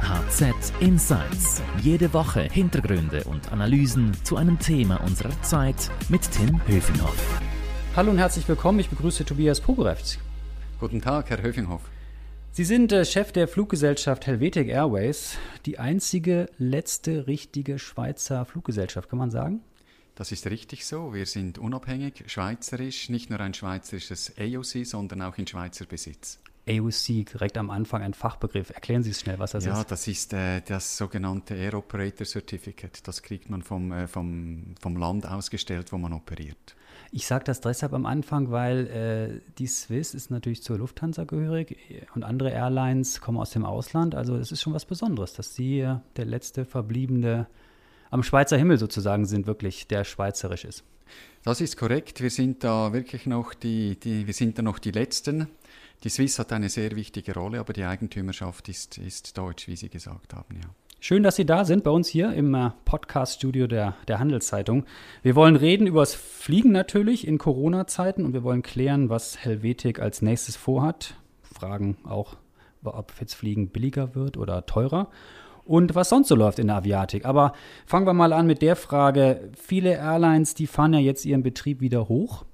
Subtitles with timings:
[0.00, 1.62] HZ Insights.
[1.82, 7.40] Jede Woche Hintergründe und Analysen zu einem Thema unserer Zeit mit Tim Höfinghoff.
[7.96, 8.78] Hallo und herzlich willkommen.
[8.80, 10.18] Ich begrüße Tobias Pogorevs.
[10.80, 11.82] Guten Tag, Herr Höfinghoff.
[12.52, 15.36] Sie sind äh, Chef der Fluggesellschaft Helvetic Airways,
[15.66, 19.60] die einzige letzte richtige Schweizer Fluggesellschaft, kann man sagen?
[20.14, 21.12] Das ist richtig so.
[21.12, 26.38] Wir sind unabhängig, schweizerisch, nicht nur ein schweizerisches AOC, sondern auch in Schweizer Besitz.
[26.66, 28.70] AOC, direkt am Anfang ein Fachbegriff.
[28.70, 29.78] Erklären Sie es schnell, was das ja, ist.
[29.78, 33.06] Ja, das ist äh, das sogenannte Air Operator Certificate.
[33.06, 36.74] Das kriegt man vom, äh, vom, vom Land ausgestellt, wo man operiert.
[37.12, 41.76] Ich sage das deshalb am Anfang, weil äh, die Swiss ist natürlich zur Lufthansa gehörig
[42.14, 44.14] und andere Airlines kommen aus dem Ausland.
[44.14, 45.86] Also es ist schon was Besonderes, dass Sie
[46.16, 47.46] der letzte verbliebene
[48.10, 50.84] am Schweizer Himmel sozusagen sind, wirklich, der schweizerisch ist.
[51.42, 52.22] Das ist korrekt.
[52.22, 55.48] Wir sind da wirklich noch die, die, wir sind da noch die Letzten.
[56.04, 59.88] Die Swiss hat eine sehr wichtige Rolle, aber die Eigentümerschaft ist, ist deutsch, wie Sie
[59.88, 60.68] gesagt haben, ja.
[61.00, 64.84] Schön, dass Sie da sind bei uns hier im äh, Podcast-Studio der, der Handelszeitung.
[65.22, 69.98] Wir wollen reden über das Fliegen natürlich in Corona-Zeiten und wir wollen klären, was Helvetik
[69.98, 71.14] als nächstes vorhat.
[71.42, 72.36] Fragen auch,
[72.82, 75.08] ob jetzt Fliegen billiger wird oder teurer
[75.64, 77.24] und was sonst so läuft in der Aviatik.
[77.24, 77.54] Aber
[77.86, 81.80] fangen wir mal an mit der Frage, viele Airlines, die fahren ja jetzt ihren Betrieb
[81.80, 82.44] wieder hoch.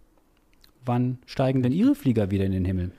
[0.85, 2.93] Wann steigen denn Ihre Flieger wieder in den Himmel?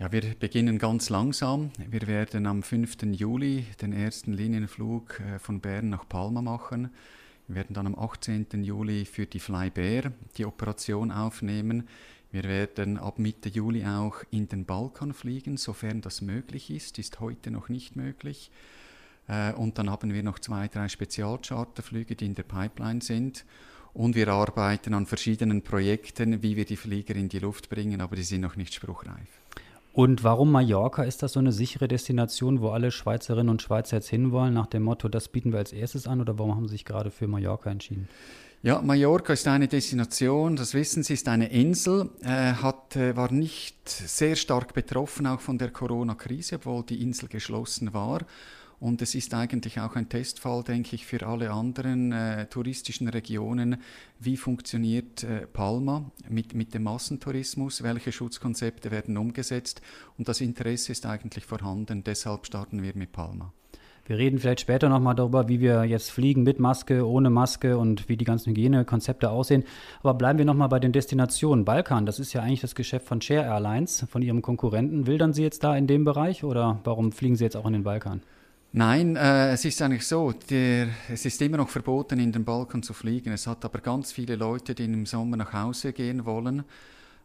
[0.00, 1.72] Ja, wir beginnen ganz langsam.
[1.90, 3.02] Wir werden am 5.
[3.14, 6.90] Juli den ersten Linienflug äh, von Bern nach Palma machen.
[7.48, 8.46] Wir werden dann am 18.
[8.62, 11.88] Juli für die Flybear die Operation aufnehmen.
[12.30, 17.00] Wir werden ab Mitte Juli auch in den Balkan fliegen, sofern das möglich ist.
[17.00, 18.52] Ist heute noch nicht möglich.
[19.26, 23.44] Äh, und dann haben wir noch zwei, drei Spezialcharterflüge, die in der Pipeline sind.
[23.94, 28.14] Und wir arbeiten an verschiedenen Projekten, wie wir die Flieger in die Luft bringen, aber
[28.14, 29.40] die sind noch nicht spruchreif.
[29.98, 31.02] Und warum Mallorca?
[31.02, 34.84] Ist das so eine sichere Destination, wo alle Schweizerinnen und Schweizer jetzt hinwollen, nach dem
[34.84, 36.20] Motto, das bieten wir als erstes an?
[36.20, 38.08] Oder warum haben Sie sich gerade für Mallorca entschieden?
[38.62, 43.32] Ja, Mallorca ist eine Destination, das wissen Sie, ist eine Insel, äh, hat, äh, war
[43.32, 48.20] nicht sehr stark betroffen auch von der Corona-Krise, obwohl die Insel geschlossen war.
[48.80, 53.82] Und es ist eigentlich auch ein Testfall, denke ich, für alle anderen äh, touristischen Regionen.
[54.20, 57.82] Wie funktioniert äh, Palma mit, mit dem Massentourismus?
[57.82, 59.82] Welche Schutzkonzepte werden umgesetzt?
[60.16, 62.04] Und das Interesse ist eigentlich vorhanden.
[62.04, 63.52] Deshalb starten wir mit Palma.
[64.08, 68.08] Wir reden vielleicht später nochmal darüber, wie wir jetzt fliegen mit Maske, ohne Maske und
[68.08, 69.64] wie die ganzen Hygienekonzepte aussehen.
[70.00, 71.66] Aber bleiben wir nochmal bei den Destinationen.
[71.66, 75.06] Balkan, das ist ja eigentlich das Geschäft von Share Airlines, von ihrem Konkurrenten.
[75.06, 77.82] Wildern Sie jetzt da in dem Bereich oder warum fliegen Sie jetzt auch in den
[77.82, 78.22] Balkan?
[78.72, 82.82] Nein, äh, es ist eigentlich so, der, es ist immer noch verboten, in den Balkan
[82.82, 83.32] zu fliegen.
[83.32, 86.64] Es hat aber ganz viele Leute, die im Sommer nach Hause gehen wollen.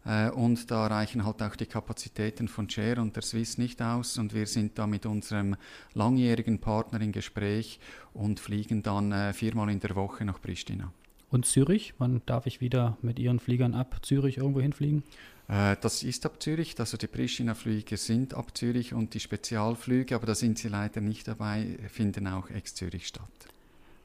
[0.06, 4.18] Äh, und da reichen halt auch die Kapazitäten von Share und der Swiss nicht aus.
[4.18, 5.58] Und wir sind da mit unserem
[5.94, 7.80] langjährigen Partner in Gespräch
[8.14, 10.94] und fliegen dann äh, viermal in der Woche nach Pristina.
[11.30, 11.94] Und Zürich?
[11.98, 15.04] Wann darf ich wieder mit Ihren Fliegern ab Zürich irgendwo hinfliegen?
[15.53, 20.25] Äh, das ist ab Zürich, also die Pristina-Flüge sind ab Zürich und die Spezialflüge, aber
[20.25, 23.30] da sind sie leider nicht dabei, finden auch ex-Zürich statt.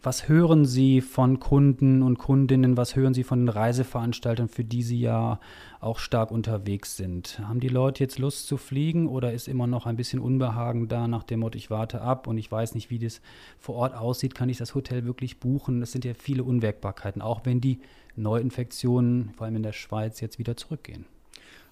[0.00, 2.76] Was hören Sie von Kunden und Kundinnen?
[2.76, 5.40] Was hören Sie von den Reiseveranstaltern, für die Sie ja
[5.80, 7.40] auch stark unterwegs sind?
[7.40, 11.08] Haben die Leute jetzt Lust zu fliegen oder ist immer noch ein bisschen Unbehagen da
[11.08, 13.20] nach dem Motto, ich warte ab und ich weiß nicht, wie das
[13.58, 14.36] vor Ort aussieht?
[14.36, 15.80] Kann ich das Hotel wirklich buchen?
[15.80, 17.80] Das sind ja viele Unwägbarkeiten, auch wenn die
[18.14, 21.06] Neuinfektionen, vor allem in der Schweiz, jetzt wieder zurückgehen.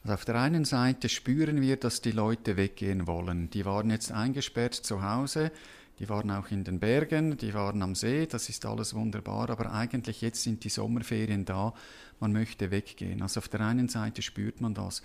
[0.07, 3.51] Also auf der einen Seite spüren wir, dass die Leute weggehen wollen.
[3.51, 5.51] Die waren jetzt eingesperrt zu Hause,
[5.99, 9.73] die waren auch in den Bergen, die waren am See, das ist alles wunderbar, aber
[9.73, 11.75] eigentlich jetzt sind die Sommerferien da,
[12.21, 13.21] man möchte weggehen.
[13.21, 15.03] Also auf der einen Seite spürt man das,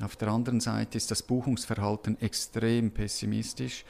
[0.00, 3.84] auf der anderen Seite ist das Buchungsverhalten extrem pessimistisch.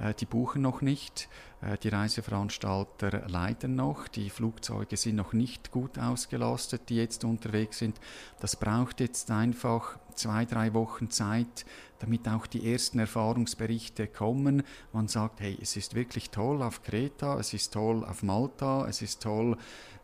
[0.00, 1.28] Äh, die buchen noch nicht,
[1.60, 7.78] äh, die Reiseveranstalter leiden noch, die Flugzeuge sind noch nicht gut ausgelastet, die jetzt unterwegs
[7.78, 8.00] sind.
[8.40, 11.64] Das braucht jetzt einfach zwei, drei Wochen Zeit,
[11.98, 14.62] damit auch die ersten Erfahrungsberichte kommen.
[14.92, 19.02] Man sagt, hey, es ist wirklich toll auf Kreta, es ist toll auf Malta, es
[19.02, 19.56] ist toll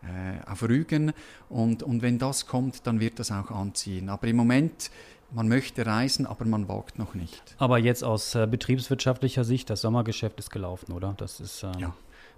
[0.02, 1.12] äh, auf Rügen
[1.48, 4.08] und, und wenn das kommt, dann wird das auch anziehen.
[4.08, 4.90] Aber im Moment
[5.32, 7.54] man möchte reisen, aber man wagt noch nicht.
[7.58, 11.14] Aber jetzt aus äh, betriebswirtschaftlicher Sicht, das Sommergeschäft ist gelaufen, oder?
[11.16, 11.94] Das ist ähm ja.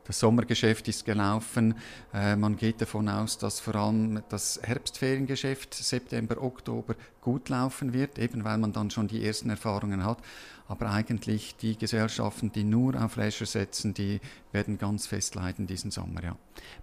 [0.09, 1.75] Das Sommergeschäft ist gelaufen.
[2.15, 8.19] Äh, man geht davon aus, dass vor allem das Herbstferiengeschäft September, Oktober gut laufen wird,
[8.19, 10.19] eben weil man dann schon die ersten Erfahrungen hat.
[10.67, 14.21] Aber eigentlich die Gesellschaften, die nur auf Leisure setzen, die
[14.51, 16.37] werden ganz fest leiden diesen Sommer, ja.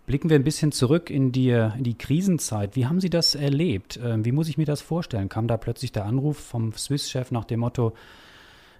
[0.06, 2.76] Blicken wir ein bisschen zurück in die, in die Krisenzeit.
[2.76, 4.00] Wie haben Sie das erlebt?
[4.04, 5.30] Ähm, wie muss ich mir das vorstellen?
[5.30, 7.94] Kam da plötzlich der Anruf vom Swiss-Chef nach dem Motto,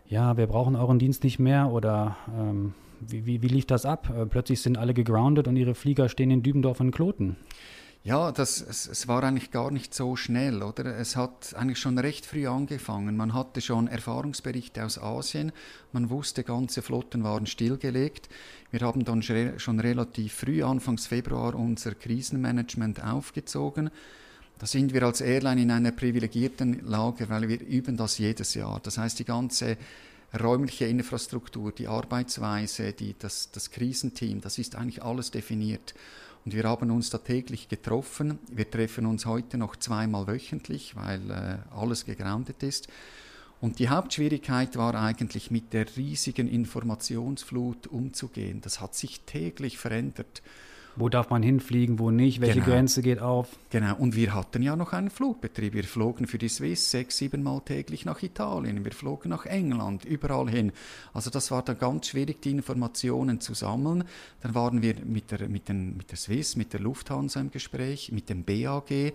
[0.08, 2.76] ja, wir brauchen euren Dienst nicht mehr oder ähm,
[3.10, 4.10] wie, wie, wie, lief das ab?
[4.10, 7.36] Äh, plötzlich sind alle gegroundet und ihre Flieger stehen in Dübendorf in Kloten.
[8.06, 10.86] Ja, das, es, es, war eigentlich gar nicht so schnell, oder?
[10.86, 13.18] Es hat eigentlich schon recht früh angefangen.
[13.18, 15.52] Man hatte schon Erfahrungsberichte aus Asien.
[15.92, 18.30] Man wusste, ganze Flotten waren stillgelegt.
[18.70, 23.90] Wir haben dann schon relativ früh, Anfangs Februar, unser Krisenmanagement aufgezogen.
[24.60, 28.80] Da sind wir als Airline in einer privilegierten Lage, weil wir üben das jedes Jahr.
[28.84, 29.78] Das heißt, die ganze
[30.40, 35.94] räumliche Infrastruktur, die Arbeitsweise, die, das, das Krisenteam, das ist eigentlich alles definiert.
[36.46, 38.38] Und wir haben uns da täglich getroffen.
[38.52, 42.88] Wir treffen uns heute noch zweimal wöchentlich, weil äh, alles gegroundet ist.
[43.62, 48.62] Und die Hauptschwierigkeit war eigentlich mit der riesigen Informationsflut umzugehen.
[48.62, 50.44] Das hat sich täglich verändert.
[50.98, 52.68] Wo darf man hinfliegen, wo nicht, welche genau.
[52.68, 53.50] Grenze geht auf?
[53.70, 55.74] Genau, und wir hatten ja noch einen Flugbetrieb.
[55.74, 60.06] Wir flogen für die Swiss sechs, sieben Mal täglich nach Italien, wir flogen nach England,
[60.06, 60.72] überall hin.
[61.14, 64.06] Also das war dann ganz schwierig, die Informationen zu sammeln.
[64.42, 68.12] Dann waren wir mit der, mit, den, mit der Swiss, mit der Lufthansa im Gespräch,
[68.14, 69.14] mit dem BAG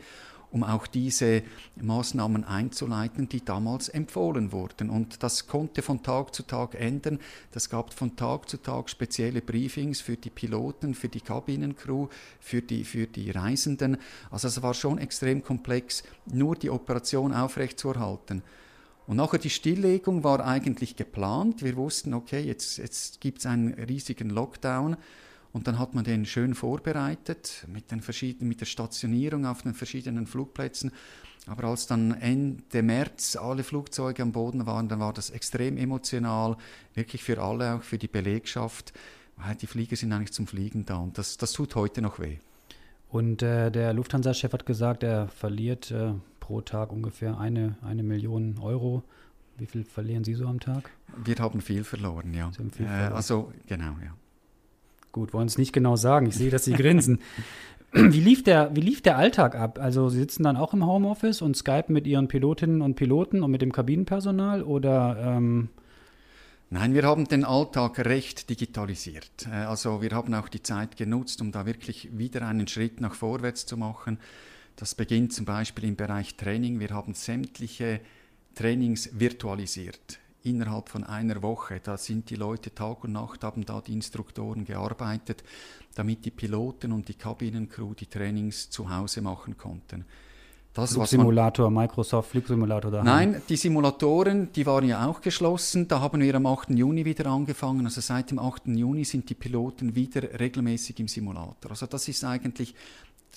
[0.50, 1.42] um auch diese
[1.76, 4.90] Maßnahmen einzuleiten, die damals empfohlen wurden.
[4.90, 7.18] Und das konnte von Tag zu Tag ändern.
[7.52, 12.08] Das gab von Tag zu Tag spezielle Briefings für die Piloten, für die Kabinencrew,
[12.40, 13.96] für die, für die Reisenden.
[14.30, 18.42] Also es war schon extrem komplex, nur die Operation aufrechtzuerhalten.
[19.06, 21.64] Und nachher die Stilllegung war eigentlich geplant.
[21.64, 24.96] Wir wussten, okay, jetzt, jetzt gibt es einen riesigen Lockdown.
[25.52, 29.74] Und dann hat man den schön vorbereitet mit, den verschiedenen, mit der Stationierung auf den
[29.74, 30.92] verschiedenen Flugplätzen.
[31.46, 36.56] Aber als dann Ende März alle Flugzeuge am Boden waren, dann war das extrem emotional,
[36.94, 38.92] wirklich für alle, auch für die Belegschaft,
[39.36, 42.38] weil die Flieger sind eigentlich zum Fliegen da und das, das tut heute noch weh.
[43.08, 48.58] Und äh, der Lufthansa-Chef hat gesagt, er verliert äh, pro Tag ungefähr eine, eine Million
[48.58, 49.02] Euro.
[49.56, 50.90] Wie viel verlieren Sie so am Tag?
[51.24, 52.52] Wir haben viel verloren, ja.
[52.52, 53.12] Viel äh, verloren.
[53.12, 54.14] Äh, also genau, ja.
[55.12, 56.26] Gut, wollen es nicht genau sagen.
[56.26, 57.20] Ich sehe, dass Sie grinsen.
[57.92, 59.80] Wie lief, der, wie lief der Alltag ab?
[59.80, 63.50] Also Sie sitzen dann auch im Homeoffice und skypen mit Ihren Pilotinnen und Piloten und
[63.50, 65.70] mit dem Kabinenpersonal oder ähm
[66.72, 69.48] Nein, wir haben den Alltag recht digitalisiert.
[69.50, 73.14] Äh, also wir haben auch die Zeit genutzt, um da wirklich wieder einen Schritt nach
[73.14, 74.20] vorwärts zu machen.
[74.76, 76.78] Das beginnt zum Beispiel im Bereich Training.
[76.78, 78.00] Wir haben sämtliche
[78.54, 81.80] Trainings virtualisiert innerhalb von einer Woche.
[81.82, 85.44] Da sind die Leute Tag und Nacht, haben da die Instruktoren gearbeitet,
[85.94, 90.04] damit die Piloten und die Kabinencrew die Trainings zu Hause machen konnten.
[90.72, 93.02] Das, Flugsimulator, man, Microsoft Flugsimulator da.
[93.02, 95.88] Nein, die Simulatoren, die waren ja auch geschlossen.
[95.88, 96.70] Da haben wir am 8.
[96.70, 97.84] Juni wieder angefangen.
[97.86, 98.68] Also seit dem 8.
[98.68, 101.72] Juni sind die Piloten wieder regelmäßig im Simulator.
[101.72, 102.76] Also das ist eigentlich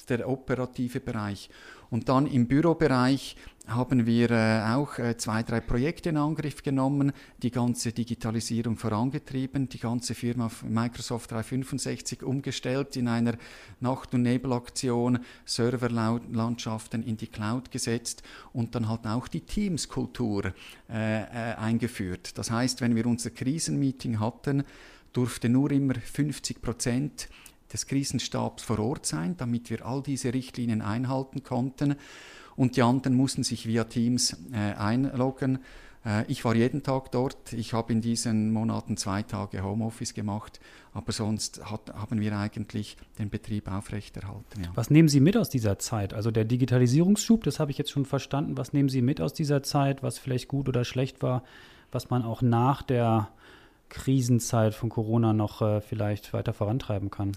[0.09, 1.49] der operative Bereich.
[1.89, 3.35] Und dann im Bürobereich
[3.67, 9.69] haben wir äh, auch äh, zwei, drei Projekte in Angriff genommen, die ganze Digitalisierung vorangetrieben,
[9.69, 13.35] die ganze Firma Microsoft 365 umgestellt in einer
[13.79, 20.53] Nacht- und Nebelaktion, Serverlandschaften in die Cloud gesetzt und dann halt auch die Teams-Kultur
[20.89, 22.37] äh, äh, eingeführt.
[22.37, 24.63] Das heißt, wenn wir unser Krisenmeeting hatten,
[25.13, 27.29] durfte nur immer 50 Prozent
[27.73, 31.95] des Krisenstabs vor Ort sein, damit wir all diese Richtlinien einhalten konnten.
[32.55, 35.59] Und die anderen mussten sich via Teams äh, einloggen.
[36.05, 37.53] Äh, ich war jeden Tag dort.
[37.53, 40.59] Ich habe in diesen Monaten zwei Tage Homeoffice gemacht,
[40.93, 44.63] aber sonst hat, haben wir eigentlich den Betrieb aufrechterhalten.
[44.63, 44.71] Ja.
[44.75, 46.13] Was nehmen Sie mit aus dieser Zeit?
[46.13, 48.57] Also der Digitalisierungsschub, das habe ich jetzt schon verstanden.
[48.57, 51.43] Was nehmen Sie mit aus dieser Zeit, was vielleicht gut oder schlecht war,
[51.91, 53.29] was man auch nach der
[53.89, 57.33] Krisenzeit von Corona noch äh, vielleicht weiter vorantreiben kann?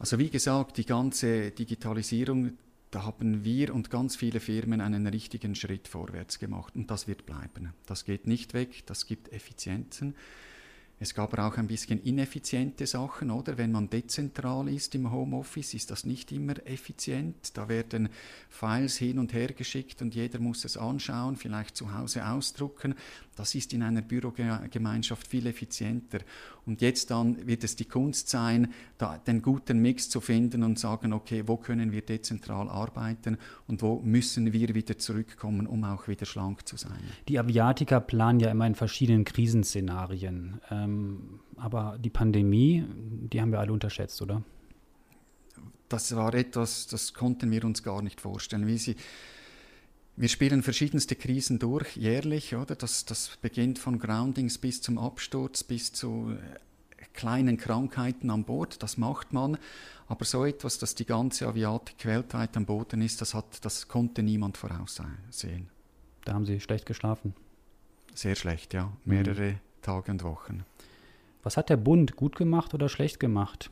[0.00, 2.56] Also wie gesagt, die ganze Digitalisierung,
[2.90, 7.26] da haben wir und ganz viele Firmen einen richtigen Schritt vorwärts gemacht und das wird
[7.26, 7.74] bleiben.
[7.84, 10.14] Das geht nicht weg, das gibt Effizienzen.
[11.02, 13.56] Es gab aber auch ein bisschen ineffiziente Sachen, oder?
[13.56, 17.56] Wenn man dezentral ist im Homeoffice, ist das nicht immer effizient.
[17.56, 18.10] Da werden
[18.50, 22.94] Files hin und her geschickt und jeder muss es anschauen, vielleicht zu Hause ausdrucken.
[23.34, 26.18] Das ist in einer Bürogemeinschaft viel effizienter.
[26.66, 30.78] Und jetzt dann wird es die Kunst sein, da den guten Mix zu finden und
[30.78, 36.08] sagen, okay, wo können wir dezentral arbeiten und wo müssen wir wieder zurückkommen, um auch
[36.08, 37.00] wieder schlank zu sein.
[37.28, 40.60] Die Aviatiker planen ja immer in verschiedenen Krisenszenarien.
[40.70, 40.89] Ähm,
[41.56, 44.42] aber die Pandemie, die haben wir alle unterschätzt, oder?
[45.88, 48.66] Das war etwas, das konnten wir uns gar nicht vorstellen.
[48.66, 48.96] Wie Sie
[50.16, 52.74] wir spielen verschiedenste Krisen durch, jährlich, oder?
[52.74, 58.82] Das, das beginnt von Groundings bis zum Absturz, bis zu äh, kleinen Krankheiten an Bord,
[58.82, 59.56] das macht man.
[60.08, 64.22] Aber so etwas, dass die ganze Aviatik weltweit am Boden ist, das, hat, das konnte
[64.22, 65.70] niemand voraussehen.
[66.24, 67.34] Da haben Sie schlecht geschlafen.
[68.14, 68.92] Sehr schlecht, ja.
[69.06, 69.58] Mehrere mhm.
[69.80, 70.64] Tage und Wochen.
[71.42, 73.70] Was hat der Bund gut gemacht oder schlecht gemacht?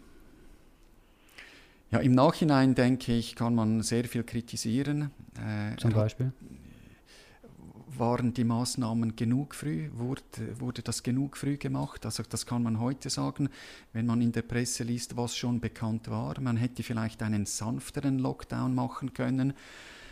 [1.91, 5.11] Ja, im Nachhinein denke ich, kann man sehr viel kritisieren.
[5.37, 6.33] Äh, Zum Beispiel?
[7.99, 9.89] waren die Maßnahmen genug früh?
[9.93, 10.23] Wurde,
[10.59, 12.05] wurde das genug früh gemacht?
[12.05, 13.49] Also das kann man heute sagen,
[13.93, 16.41] wenn man in der Presse liest, was schon bekannt war.
[16.41, 19.55] Man hätte vielleicht einen sanfteren Lockdown machen können.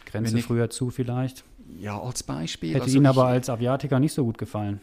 [0.07, 1.45] Grenze ich, früher zu vielleicht?
[1.79, 2.75] Ja, als Beispiel.
[2.75, 4.81] Hätte also Ihnen aber als Aviatiker nicht so gut gefallen.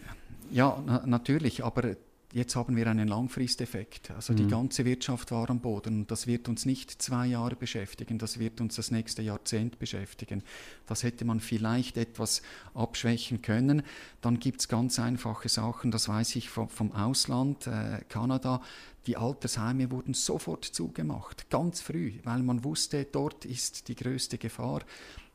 [0.52, 1.96] Ja, na, natürlich, aber
[2.34, 4.10] Jetzt haben wir einen Langfristeffekt.
[4.10, 4.38] Also mhm.
[4.38, 6.08] die ganze Wirtschaft war am Boden.
[6.08, 10.42] Das wird uns nicht zwei Jahre beschäftigen, das wird uns das nächste Jahrzehnt beschäftigen.
[10.88, 12.42] Das hätte man vielleicht etwas
[12.74, 13.84] abschwächen können.
[14.22, 18.64] Dann gibt es ganz einfache Sachen, das weiß ich vom, vom Ausland, äh, Kanada.
[19.06, 24.82] Die Altersheime wurden sofort zugemacht, ganz früh, weil man wusste, dort ist die größte Gefahr.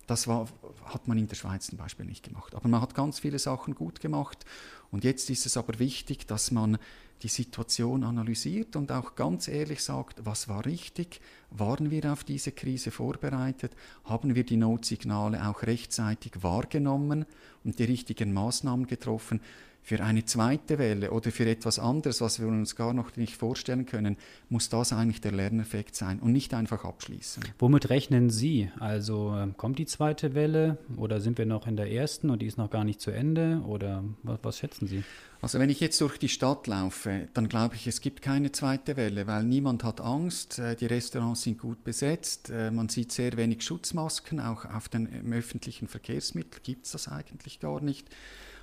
[0.09, 0.49] Das war,
[0.87, 2.55] hat man in der Schweiz zum Beispiel nicht gemacht.
[2.55, 4.47] Aber man hat ganz viele Sachen gut gemacht.
[4.91, 6.79] Und jetzt ist es aber wichtig, dass man
[7.23, 12.53] die Situation analysiert und auch ganz ehrlich sagt, was war richtig, waren wir auf diese
[12.53, 13.73] Krise vorbereitet,
[14.05, 17.27] haben wir die Notsignale auch rechtzeitig wahrgenommen
[17.65, 19.41] und die richtigen Maßnahmen getroffen
[19.89, 23.87] für eine zweite Welle oder für etwas anderes, was wir uns gar noch nicht vorstellen
[23.87, 24.19] können,
[24.51, 27.43] muss das eigentlich der Lerneffekt sein und nicht einfach abschließen.
[27.59, 28.71] Womit rechnen Sie?
[28.81, 32.47] Also ähm, kommt die zweite Welle oder sind wir noch in der ersten und die
[32.47, 35.05] ist noch gar nicht zu Ende oder was, was schätzen Sie?
[35.41, 38.99] Also wenn ich jetzt durch die Stadt laufe, dann glaube ich, es gibt keine zweite
[38.99, 43.39] Welle, weil niemand hat Angst, äh, die Restaurants sind gut besetzt, äh, man sieht sehr
[43.39, 48.07] wenig Schutzmasken, auch auf den öffentlichen Verkehrsmitteln gibt es das eigentlich gar nicht.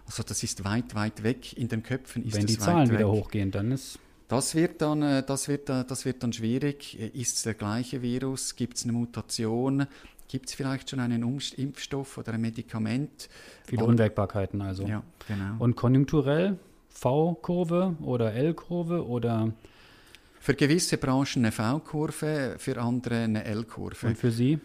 [0.05, 2.25] Also das ist weit, weit weg in den Köpfen.
[2.25, 2.99] Ist Wenn die Zahlen weg.
[2.99, 6.99] wieder hochgehen, dann ist das wird dann, äh, das wird, äh, das wird dann schwierig.
[6.99, 8.55] Äh, ist es der gleiche Virus?
[8.55, 9.85] Gibt es eine Mutation?
[10.27, 13.29] Gibt es vielleicht schon einen Impfstoff oder ein Medikament?
[13.65, 14.87] Viele Und, Unwägbarkeiten also.
[14.87, 15.55] Ja, genau.
[15.59, 16.57] Und konjunkturell
[16.89, 19.51] V-Kurve oder L-Kurve oder?
[20.39, 24.07] Für gewisse Branchen eine V-Kurve, für andere eine L-Kurve.
[24.07, 24.59] Und für Sie?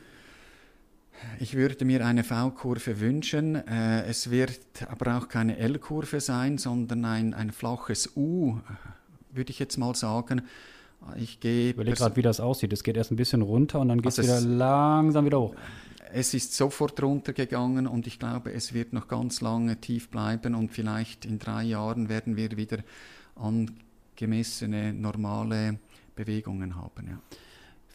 [1.38, 3.54] Ich würde mir eine V-Kurve wünschen.
[3.54, 8.58] Äh, es wird aber auch keine L-Kurve sein, sondern ein, ein flaches U,
[9.30, 10.42] würde ich jetzt mal sagen.
[11.16, 11.70] Ich gehe.
[11.70, 12.72] überlege gerade, wie das aussieht.
[12.72, 15.54] Es geht erst ein bisschen runter und dann geht also es wieder langsam wieder hoch.
[16.12, 20.72] Es ist sofort runtergegangen und ich glaube, es wird noch ganz lange tief bleiben und
[20.72, 22.78] vielleicht in drei Jahren werden wir wieder
[23.36, 25.78] angemessene, normale
[26.16, 27.06] Bewegungen haben.
[27.06, 27.18] Ja.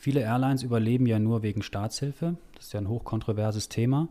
[0.05, 2.37] Viele Airlines überleben ja nur wegen Staatshilfe.
[2.53, 4.07] Das ist ja ein hochkontroverses Thema.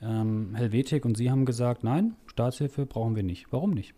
[0.00, 3.52] Ähm, Helvetik und Sie haben gesagt, nein, Staatshilfe brauchen wir nicht.
[3.52, 3.92] Warum nicht?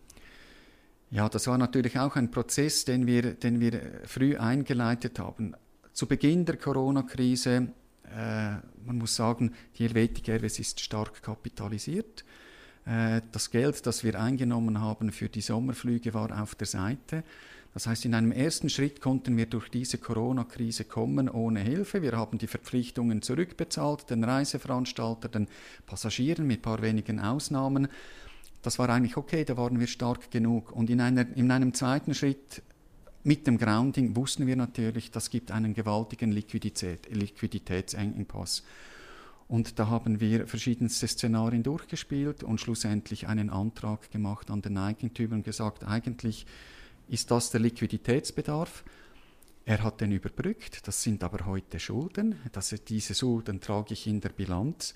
[1.12, 5.54] Ja, das war natürlich auch ein Prozess, den wir, den wir früh eingeleitet haben.
[5.92, 7.68] Zu Beginn der Corona-Krise,
[8.02, 12.24] äh, man muss sagen, die Helvetik Airways ist stark kapitalisiert.
[12.84, 17.22] Äh, das Geld, das wir eingenommen haben für die Sommerflüge, war auf der Seite.
[17.74, 22.02] Das heißt, in einem ersten Schritt konnten wir durch diese Corona-Krise kommen ohne Hilfe.
[22.02, 25.48] Wir haben die Verpflichtungen zurückbezahlt, den Reiseveranstalter, den
[25.86, 27.88] Passagieren mit ein paar wenigen Ausnahmen.
[28.62, 30.72] Das war eigentlich okay, da waren wir stark genug.
[30.72, 32.62] Und in, einer, in einem zweiten Schritt
[33.22, 38.64] mit dem Grounding wussten wir natürlich, das gibt einen gewaltigen Liquidität, Liquiditätsengpass.
[39.48, 45.36] Und da haben wir verschiedenste Szenarien durchgespielt und schlussendlich einen Antrag gemacht an den Eigentümer
[45.36, 46.46] und gesagt, eigentlich
[47.08, 48.84] ist das der Liquiditätsbedarf.
[49.64, 52.36] Er hat den überbrückt, das sind aber heute Schulden.
[52.52, 54.94] Das, diese Schulden trage ich in der Bilanz.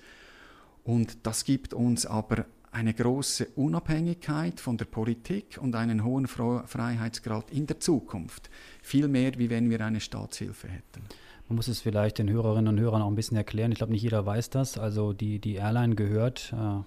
[0.83, 7.51] Und das gibt uns aber eine große Unabhängigkeit von der Politik und einen hohen Freiheitsgrad
[7.51, 8.49] in der Zukunft.
[8.81, 11.03] Viel mehr, wie wenn wir eine Staatshilfe hätten.
[11.47, 13.71] Man muss es vielleicht den Hörerinnen und Hörern auch ein bisschen erklären.
[13.71, 14.77] Ich glaube, nicht jeder weiß das.
[14.79, 16.81] Also die, die Airline gehört äh,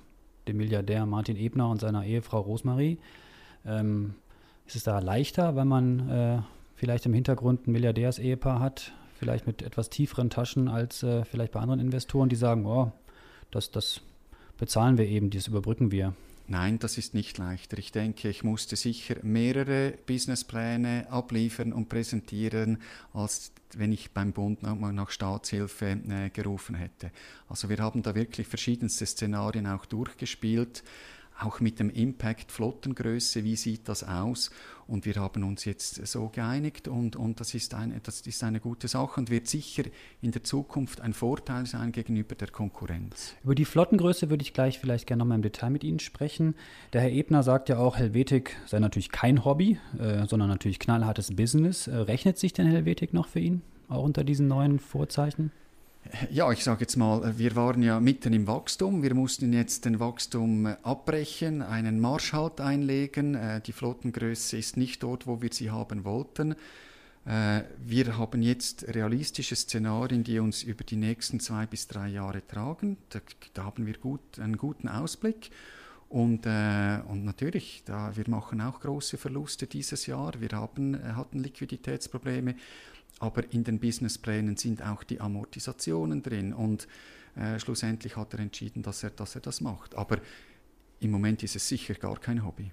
[0.48, 2.98] dem Milliardär Martin Ebner und seiner Ehefrau Rosmarie.
[3.64, 4.14] Ähm,
[4.66, 6.38] ist es da leichter, wenn man äh,
[6.74, 11.60] vielleicht im Hintergrund ein Milliardärsehepaar hat, vielleicht mit etwas tieferen Taschen als äh, vielleicht bei
[11.60, 12.92] anderen Investoren, die sagen, oh,
[13.50, 14.00] das, das
[14.58, 16.14] bezahlen wir eben, das überbrücken wir.
[16.48, 17.76] Nein, das ist nicht leichter.
[17.78, 22.78] Ich denke, ich musste sicher mehrere Businesspläne abliefern und präsentieren,
[23.12, 27.10] als wenn ich beim Bund nach, nach Staatshilfe äh, gerufen hätte.
[27.48, 30.84] Also wir haben da wirklich verschiedenste Szenarien auch durchgespielt
[31.38, 34.50] auch mit dem Impact Flottengröße, wie sieht das aus?
[34.86, 38.60] Und wir haben uns jetzt so geeinigt und, und das, ist eine, das ist eine
[38.60, 39.82] gute Sache und wird sicher
[40.22, 43.34] in der Zukunft ein Vorteil sein gegenüber der Konkurrenz.
[43.42, 46.54] Über die Flottengröße würde ich gleich vielleicht gerne nochmal im Detail mit Ihnen sprechen.
[46.92, 51.34] Der Herr Ebner sagt ja auch, Helvetik sei natürlich kein Hobby, äh, sondern natürlich knallhartes
[51.34, 51.88] Business.
[51.88, 55.50] Äh, rechnet sich denn Helvetik noch für ihn, auch unter diesen neuen Vorzeichen?
[56.30, 59.02] Ja, ich sage jetzt mal, wir waren ja mitten im Wachstum.
[59.02, 63.34] Wir mussten jetzt den Wachstum abbrechen, einen Marschhalt einlegen.
[63.34, 66.54] Äh, die Flottengröße ist nicht dort, wo wir sie haben wollten.
[67.24, 72.46] Äh, wir haben jetzt realistische Szenarien, die uns über die nächsten zwei bis drei Jahre
[72.46, 72.98] tragen.
[73.08, 73.20] Da,
[73.54, 75.50] da haben wir gut, einen guten Ausblick.
[76.08, 80.32] Und, äh, und natürlich, da, wir machen auch große Verluste dieses Jahr.
[80.40, 82.54] Wir haben, äh, hatten Liquiditätsprobleme,
[83.18, 86.52] aber in den Businessplänen sind auch die Amortisationen drin.
[86.52, 86.86] Und
[87.36, 89.94] äh, schlussendlich hat er entschieden, dass er, dass er das macht.
[89.94, 90.18] Aber
[91.00, 92.72] im Moment ist es sicher gar kein Hobby.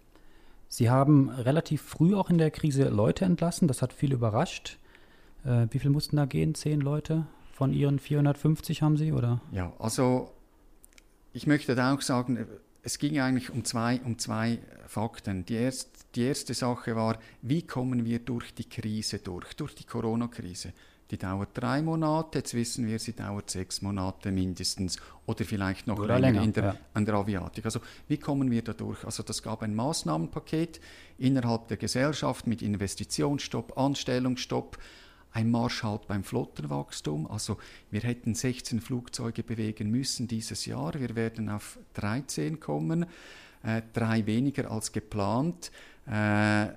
[0.68, 3.68] Sie haben relativ früh auch in der Krise Leute entlassen.
[3.68, 4.80] Das hat viel überrascht.
[5.46, 6.56] Äh, wie viel mussten da gehen?
[6.56, 9.42] Zehn Leute von Ihren 450 haben Sie, oder?
[9.52, 10.32] Ja, also
[11.32, 12.48] ich möchte da auch sagen,
[12.84, 15.46] es ging eigentlich um zwei, um zwei Fakten.
[15.46, 19.86] Die, erst, die erste Sache war, wie kommen wir durch die Krise durch, durch die
[19.86, 20.74] Corona-Krise.
[21.10, 26.00] Die dauert drei Monate, jetzt wissen wir, sie dauert sechs Monate mindestens oder vielleicht noch
[26.00, 26.76] oder länger, länger in der, ja.
[26.94, 27.66] an der Aviatik.
[27.66, 29.04] Also wie kommen wir da durch?
[29.06, 30.82] Also das gab ein Maßnahmenpaket
[31.18, 34.78] innerhalb der Gesellschaft mit Investitionsstopp, Anstellungsstopp,
[35.34, 37.30] ein Marschhalt beim Flottenwachstum.
[37.30, 37.58] Also
[37.92, 40.94] wir hätten 16 Flugzeuge bewegen müssen dieses Jahr.
[41.00, 43.06] Wir werden auf 13 kommen,
[43.64, 45.72] äh, drei weniger als geplant.
[46.06, 46.68] Äh,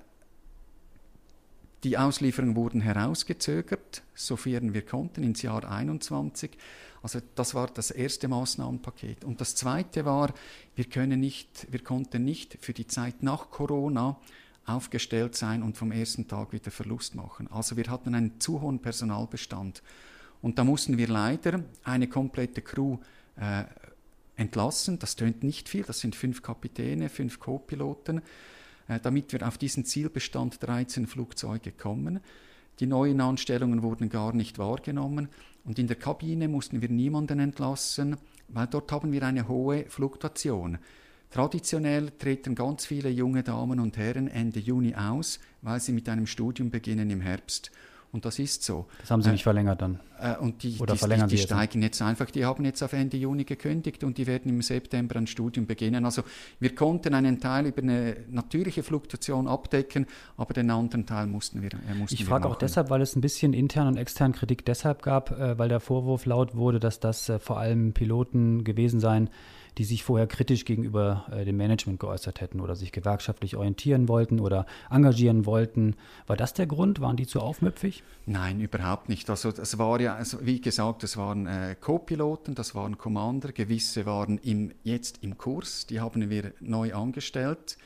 [1.83, 6.57] die Auslieferungen wurden herausgezögert, sofern wir konnten, ins Jahr 21.
[7.03, 9.23] Also das war das erste Maßnahmenpaket.
[9.23, 10.33] Und das zweite war,
[10.75, 14.19] wir, können nicht, wir konnten nicht für die Zeit nach Corona
[14.67, 17.47] aufgestellt sein und vom ersten Tag wieder Verlust machen.
[17.49, 19.81] Also wir hatten einen zu hohen Personalbestand.
[20.41, 22.97] Und da mussten wir leider eine komplette Crew
[23.37, 23.63] äh,
[24.35, 24.99] entlassen.
[24.99, 28.21] Das tönt nicht viel, das sind fünf Kapitäne, fünf Co-Piloten,
[28.87, 32.19] äh, damit wir auf diesen Zielbestand 13 Flugzeuge kommen.
[32.79, 35.29] Die neuen Anstellungen wurden gar nicht wahrgenommen
[35.63, 38.17] und in der Kabine mussten wir niemanden entlassen,
[38.49, 40.77] weil dort haben wir eine hohe Fluktuation.
[41.29, 46.25] Traditionell treten ganz viele junge Damen und Herren Ende Juni aus, weil sie mit einem
[46.25, 47.69] Studium beginnen im Herbst.
[48.17, 48.87] Und das ist so.
[49.01, 49.99] Das haben Sie Äh, nicht verlängert dann.
[50.19, 52.81] Äh, und die, Oder die, verlängern die, die jetzt steigen jetzt einfach, die haben jetzt
[52.81, 56.03] auf Ende Juni gekündigt und die werden im September ein Studium beginnen.
[56.03, 56.23] Also
[56.59, 61.71] wir konnten einen Teil über eine natürliche Fluktuation abdecken, aber den anderen Teil mussten wir,
[61.73, 65.03] äh, mussten Ich frage auch deshalb, weil es ein bisschen intern und extern Kritik deshalb
[65.03, 69.29] gab, äh, weil der Vorwurf laut wurde, dass das äh, vor allem Piloten gewesen seien,
[69.77, 74.39] die sich vorher kritisch gegenüber äh, dem Management geäußert hätten oder sich gewerkschaftlich orientieren wollten
[74.39, 75.95] oder engagieren wollten.
[76.25, 76.99] War das der Grund?
[76.99, 78.03] Waren die zu aufmüpfig?
[78.29, 79.29] Nein, überhaupt nicht.
[79.29, 84.05] Also es war ja, also wie gesagt, es waren äh, Co-Piloten, das waren Commander, gewisse
[84.05, 87.77] waren im, jetzt im Kurs, die haben wir neu angestellt,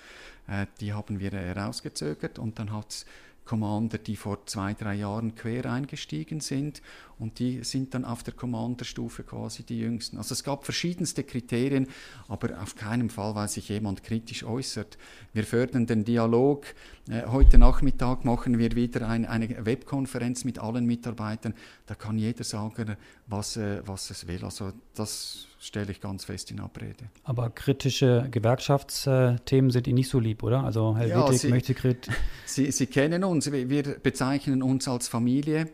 [0.47, 2.39] äh, die haben wir herausgezögert.
[2.39, 3.05] Und dann hat es
[3.51, 6.81] Commander, die vor zwei, drei Jahren quer eingestiegen sind
[7.19, 10.15] und die sind dann auf der Commanderstufe quasi die jüngsten.
[10.15, 11.87] Also es gab verschiedenste Kriterien,
[12.29, 14.97] aber auf keinen Fall, weil sich jemand kritisch äußert.
[15.33, 16.65] Wir fördern den Dialog.
[17.09, 21.53] Äh, heute Nachmittag machen wir wieder ein, eine Webkonferenz mit allen Mitarbeitern.
[21.87, 22.95] Da kann jeder sagen,
[23.27, 24.45] was, äh, was es will.
[24.45, 27.09] Also das stelle ich ganz fest in Abrede.
[27.23, 30.63] Aber kritische Gewerkschaftsthemen sind Ihnen nicht so lieb, oder?
[30.63, 32.09] Also Herr Ja, Wittig Sie- möchte krit
[32.45, 35.69] Sie, Sie kennen uns, wir wir bezeichnen uns als Familie.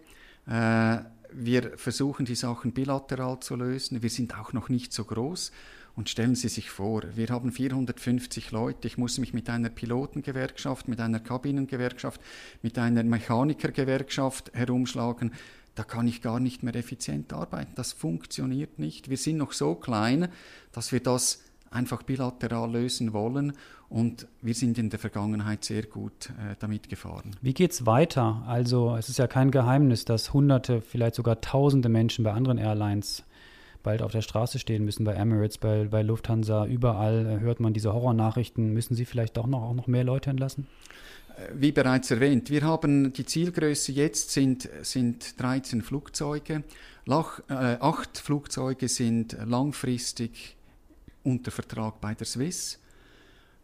[0.47, 0.97] Äh,
[1.33, 4.01] wir versuchen die Sachen bilateral zu lösen.
[4.01, 5.51] Wir sind auch noch nicht so groß.
[5.95, 8.87] Und stellen Sie sich vor, wir haben 450 Leute.
[8.87, 12.21] Ich muss mich mit einer Pilotengewerkschaft, mit einer Kabinengewerkschaft,
[12.61, 15.31] mit einer Mechanikergewerkschaft herumschlagen.
[15.77, 17.73] Da kann ich gar nicht mehr effizient arbeiten.
[17.75, 19.11] Das funktioniert nicht.
[19.11, 20.27] Wir sind noch so klein,
[20.71, 23.53] dass wir das einfach bilateral lösen wollen.
[23.87, 27.35] Und wir sind in der Vergangenheit sehr gut äh, damit gefahren.
[27.41, 28.43] Wie geht's weiter?
[28.47, 33.23] Also, es ist ja kein Geheimnis, dass Hunderte, vielleicht sogar Tausende Menschen bei anderen Airlines
[33.83, 37.73] bald auf der Straße stehen müssen, bei Emirates, bei, bei Lufthansa, überall äh, hört man
[37.73, 38.73] diese Horrornachrichten.
[38.73, 40.65] Müssen Sie vielleicht auch noch, auch noch mehr Leute entlassen?
[41.53, 46.63] Wie bereits erwähnt, wir haben die Zielgröße jetzt sind, sind 13 Flugzeuge.
[47.05, 50.57] Lach, äh, acht Flugzeuge sind langfristig
[51.23, 52.79] unter Vertrag bei der Swiss.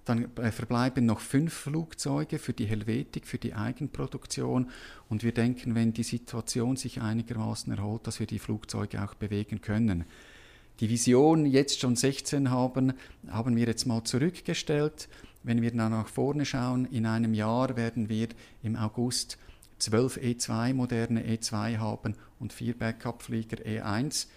[0.05, 4.69] Dann äh, verbleiben noch fünf Flugzeuge für die Helvetik, für die Eigenproduktion.
[5.09, 9.61] Und wir denken, wenn die Situation sich einigermaßen erholt, dass wir die Flugzeuge auch bewegen
[9.61, 10.05] können.
[10.79, 12.93] Die Vision, jetzt schon 16 haben,
[13.29, 15.07] haben wir jetzt mal zurückgestellt.
[15.43, 18.29] Wenn wir dann nach vorne schauen, in einem Jahr werden wir
[18.61, 19.37] im August
[19.79, 24.27] 12 E2, moderne E2 haben und vier Backup-Flieger E1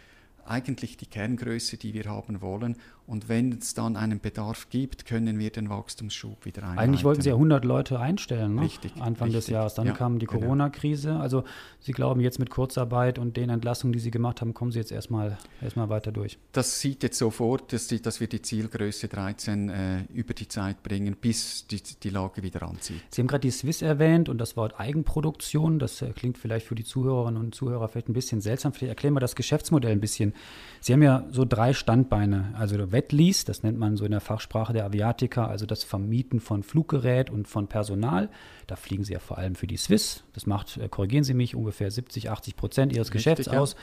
[0.44, 2.76] eigentlich die Kerngröße, die wir haben wollen.
[3.06, 6.78] Und wenn es dann einen Bedarf gibt, können wir den Wachstumsschub wieder einleiten.
[6.78, 8.62] Eigentlich wollten Sie ja 100 Leute einstellen, ne?
[8.62, 9.44] Richtig, Anfang richtig.
[9.44, 9.74] des Jahres.
[9.74, 10.40] Dann Ja, kam die genau.
[10.40, 11.16] Corona-Krise.
[11.16, 11.44] Also
[11.78, 14.90] Sie glauben jetzt mit Kurzarbeit und den Entlassungen, die Sie gemacht haben, kommen Sie jetzt
[14.90, 16.38] erstmal erstmal weiter durch.
[16.52, 20.48] Das sieht jetzt so vor, dass, die, dass wir die Zielgröße 13 äh, über die
[20.48, 23.02] Zeit bringen, bis die, die Lage wieder anzieht.
[23.10, 25.78] Sie haben gerade die Swiss erwähnt und das Wort Eigenproduktion.
[25.78, 28.72] Das äh, klingt vielleicht für die Zuhörerinnen und Zuhörer vielleicht ein bisschen seltsam.
[28.72, 30.34] Vielleicht erklären wir das Geschäftsmodell ein bisschen.
[30.80, 32.54] Sie haben ja so drei Standbeine.
[32.58, 36.62] Also Wetlease, das nennt man so in der Fachsprache der Aviatiker, also das Vermieten von
[36.62, 38.30] Fluggerät und von Personal.
[38.66, 40.24] Da fliegen Sie ja vor allem für die Swiss.
[40.32, 43.60] Das macht, äh, korrigieren Sie mich, ungefähr 70, 80 Prozent Ihres Richtig, Geschäfts ja.
[43.60, 43.76] aus.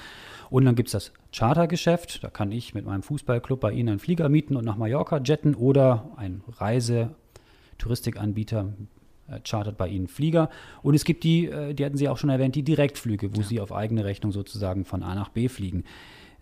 [0.49, 2.23] Und dann gibt es das Chartergeschäft.
[2.23, 5.55] Da kann ich mit meinem Fußballclub bei Ihnen einen Flieger mieten und nach Mallorca jetten
[5.55, 7.15] oder ein Reise-
[7.77, 8.73] Touristikanbieter
[9.27, 10.49] äh, chartert bei Ihnen Flieger.
[10.81, 13.59] Und es gibt die, äh, die hatten Sie auch schon erwähnt, die Direktflüge, wo Sie
[13.59, 15.83] auf eigene Rechnung sozusagen von A nach B fliegen.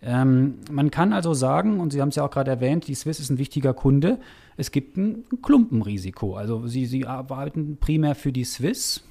[0.02, 3.20] Ähm, man kann also sagen, und Sie haben es ja auch gerade erwähnt, die Swiss
[3.20, 4.18] ist ein wichtiger Kunde.
[4.56, 6.34] Es gibt ein Klumpenrisiko.
[6.36, 9.02] Also Sie, Sie arbeiten primär für die Swiss.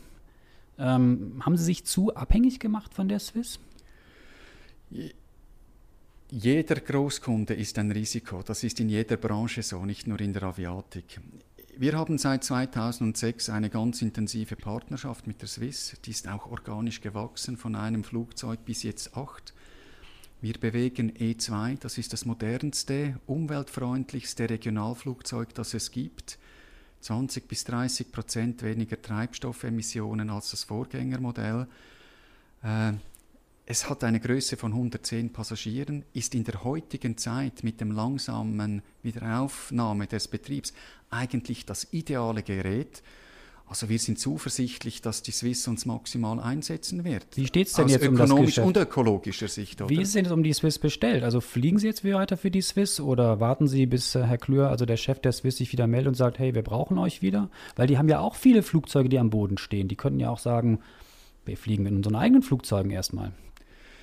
[0.77, 3.59] Ähm, haben Sie sich zu abhängig gemacht von der Swiss?
[6.29, 8.41] Jeder Großkunde ist ein Risiko.
[8.43, 11.21] Das ist in jeder Branche so, nicht nur in der Aviatik.
[11.77, 15.95] Wir haben seit 2006 eine ganz intensive Partnerschaft mit der Swiss.
[16.03, 19.53] Die ist auch organisch gewachsen, von einem Flugzeug bis jetzt acht.
[20.41, 26.39] Wir bewegen E2, das ist das modernste, umweltfreundlichste Regionalflugzeug, das es gibt.
[27.01, 31.67] 20 bis 30 Prozent weniger Treibstoffemissionen als das Vorgängermodell.
[32.63, 32.93] Äh,
[33.67, 38.81] es hat eine Größe von 110 Passagieren, ist in der heutigen Zeit mit dem langsamen
[39.03, 40.73] Wiederaufnahme des Betriebs
[41.11, 43.03] eigentlich das ideale Gerät.
[43.71, 47.25] Also wir sind zuversichtlich, dass die Swiss uns maximal einsetzen wird.
[47.35, 48.67] Wie steht's denn Aus jetzt um das ökonomischer Geschäft?
[48.67, 49.89] und ökologischer Sicht, oder?
[49.89, 51.23] Wie ist denn jetzt um die Swiss bestellt?
[51.23, 54.67] Also fliegen Sie jetzt weiter für die Swiss oder warten Sie, bis äh, Herr Klür,
[54.67, 57.49] also der Chef der Swiss, sich wieder meldet und sagt, hey, wir brauchen euch wieder?
[57.77, 59.87] Weil die haben ja auch viele Flugzeuge, die am Boden stehen.
[59.87, 60.81] Die könnten ja auch sagen,
[61.45, 63.31] wir fliegen mit unseren eigenen Flugzeugen erstmal.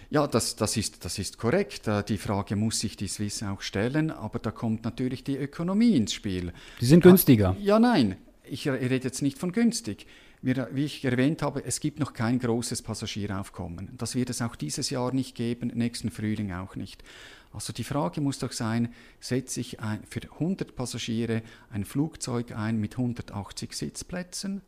[0.09, 1.87] Ja, das, das, ist, das ist korrekt.
[1.87, 5.95] Äh, Die Frage muss sich die Swiss auch stellen, aber da kommt natürlich die Ökonomie
[5.95, 6.55] ins Spiel.
[6.81, 7.55] Die sind günstiger.
[7.61, 8.17] Ja, nein,
[8.51, 10.07] ich rede jetzt nicht von günstig.
[10.41, 13.91] Wie ich erwähnt habe, es gibt noch kein großes Passagieraufkommen.
[13.97, 17.03] Das wird es auch dieses Jahr nicht geben, nächsten Frühling auch nicht.
[17.53, 22.99] Also die Frage muss doch sein, setze ich für 100 Passagiere ein Flugzeug ein mit
[22.99, 24.63] 180 Sitzplätzen?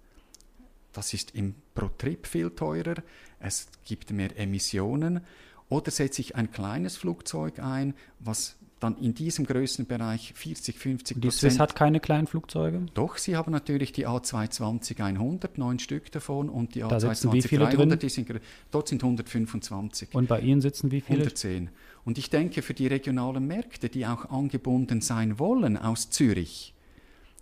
[0.93, 2.97] Das ist im pro Trip viel teurer,
[3.39, 5.21] es gibt mehr Emissionen.
[5.69, 11.25] Oder setze ich ein kleines Flugzeug ein, was dann in diesem Größenbereich 40, 50 Und
[11.25, 12.87] die Swiss hat keine kleinen Flugzeuge.
[12.95, 17.67] doch, sie haben natürlich die A220-100, neun Stück davon, und die Da sitzen wie viele
[17.69, 17.99] A220-300, drin?
[17.99, 18.41] die sind, gr-
[18.71, 20.15] dort sind 125.
[20.15, 21.19] Und bei Ihnen sitzen wie viele?
[21.21, 21.71] 110.
[22.05, 26.75] Und ich denke, für die regionalen Märkte, die auch angebunden sein wollen aus Zürich,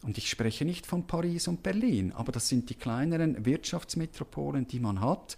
[0.02, 4.78] und ich spreche nicht von Paris und Berlin, aber das sind die kleineren Wirtschaftsmetropolen, die
[4.78, 5.36] man hat.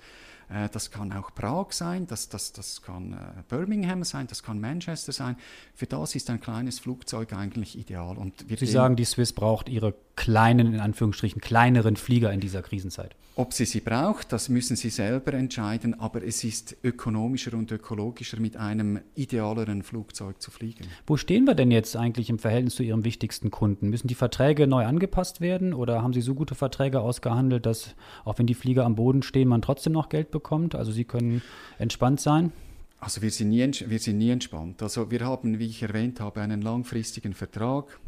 [0.52, 4.60] Äh, Das kann auch Prag sein, das, das, das kann äh, Birmingham sein, das kann
[4.60, 5.36] Manchester sein.
[5.74, 8.16] Für das ist ein kleines Flugzeug eigentlich ideal.
[8.18, 13.16] Und Sie sagen, die Swiss braucht ihre kleinen, in Anführungsstrichen, kleineren Flieger in dieser Krisenzeit.
[13.36, 18.38] Ob sie sie braucht, das müssen sie selber entscheiden, aber es ist ökonomischer und ökologischer,
[18.38, 20.84] mit einem idealeren Flugzeug zu fliegen.
[21.06, 23.88] Wo stehen wir denn jetzt eigentlich im Verhältnis zu Ihrem wichtigsten Kunden?
[23.88, 27.94] Müssen die Verträge neu angepasst werden oder haben Sie so gute Verträge ausgehandelt, dass
[28.26, 30.74] auch wenn die Flieger am Boden stehen, man trotzdem noch Geld bekommt?
[30.74, 31.40] Also Sie können
[31.78, 32.52] entspannt sein?
[32.98, 34.82] Also wir sind, nie, wir sind nie entspannt.
[34.82, 37.98] Also wir haben, wie ich erwähnt habe, einen langfristigen Vertrag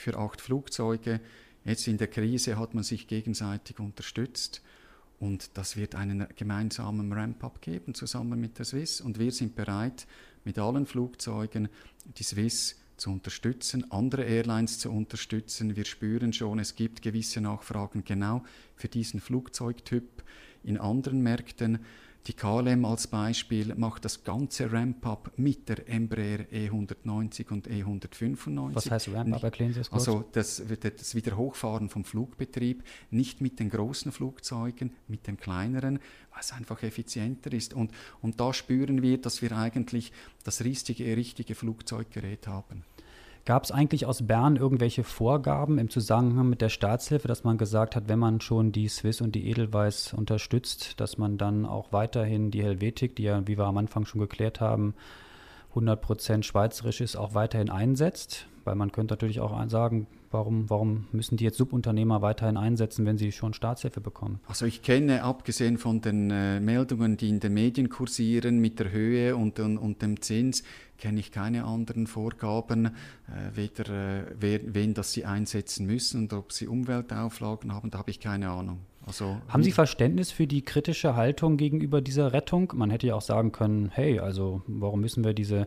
[0.00, 1.20] für acht Flugzeuge.
[1.64, 4.62] Jetzt in der Krise hat man sich gegenseitig unterstützt
[5.18, 10.06] und das wird einen gemeinsamen Ramp-up geben zusammen mit der Swiss und wir sind bereit,
[10.44, 11.68] mit allen Flugzeugen
[12.18, 15.76] die Swiss zu unterstützen, andere Airlines zu unterstützen.
[15.76, 18.42] Wir spüren schon, es gibt gewisse Nachfragen genau
[18.76, 20.22] für diesen Flugzeugtyp
[20.62, 21.80] in anderen Märkten.
[22.26, 28.74] Die KLM als Beispiel macht das ganze Ramp-up mit der Embraer E190 und E195.
[28.74, 29.42] Was heißt Ramp-up?
[29.42, 30.06] Erklären Sie das kurz.
[30.06, 35.98] Also das, das Wiederhochfahren vom Flugbetrieb, nicht mit den großen Flugzeugen, mit den kleineren,
[36.30, 37.72] weil es einfach effizienter ist.
[37.72, 40.12] Und, und da spüren wir, dass wir eigentlich
[40.44, 42.84] das richtige, richtige Flugzeuggerät haben.
[43.50, 47.96] Gab es eigentlich aus Bern irgendwelche Vorgaben im Zusammenhang mit der Staatshilfe, dass man gesagt
[47.96, 52.52] hat, wenn man schon die Swiss und die Edelweiss unterstützt, dass man dann auch weiterhin
[52.52, 54.94] die Helvetik, die ja, wie wir am Anfang schon geklärt haben,
[55.74, 58.46] 100% schweizerisch ist, auch weiterhin einsetzt?
[58.62, 63.18] Weil man könnte natürlich auch sagen, Warum, warum müssen die jetzt Subunternehmer weiterhin einsetzen, wenn
[63.18, 64.38] sie schon Staatshilfe bekommen?
[64.46, 68.92] Also ich kenne, abgesehen von den äh, Meldungen, die in den Medien kursieren mit der
[68.92, 70.62] Höhe und, und, und dem Zins,
[70.98, 72.90] kenne ich keine anderen Vorgaben, äh,
[73.54, 78.12] weder äh, wer, wen das sie einsetzen müssen und ob sie Umweltauflagen haben, da habe
[78.12, 78.78] ich keine Ahnung.
[79.06, 82.72] Also, haben Sie Verständnis für die kritische Haltung gegenüber dieser Rettung?
[82.76, 85.66] Man hätte ja auch sagen können, hey, also warum müssen wir diese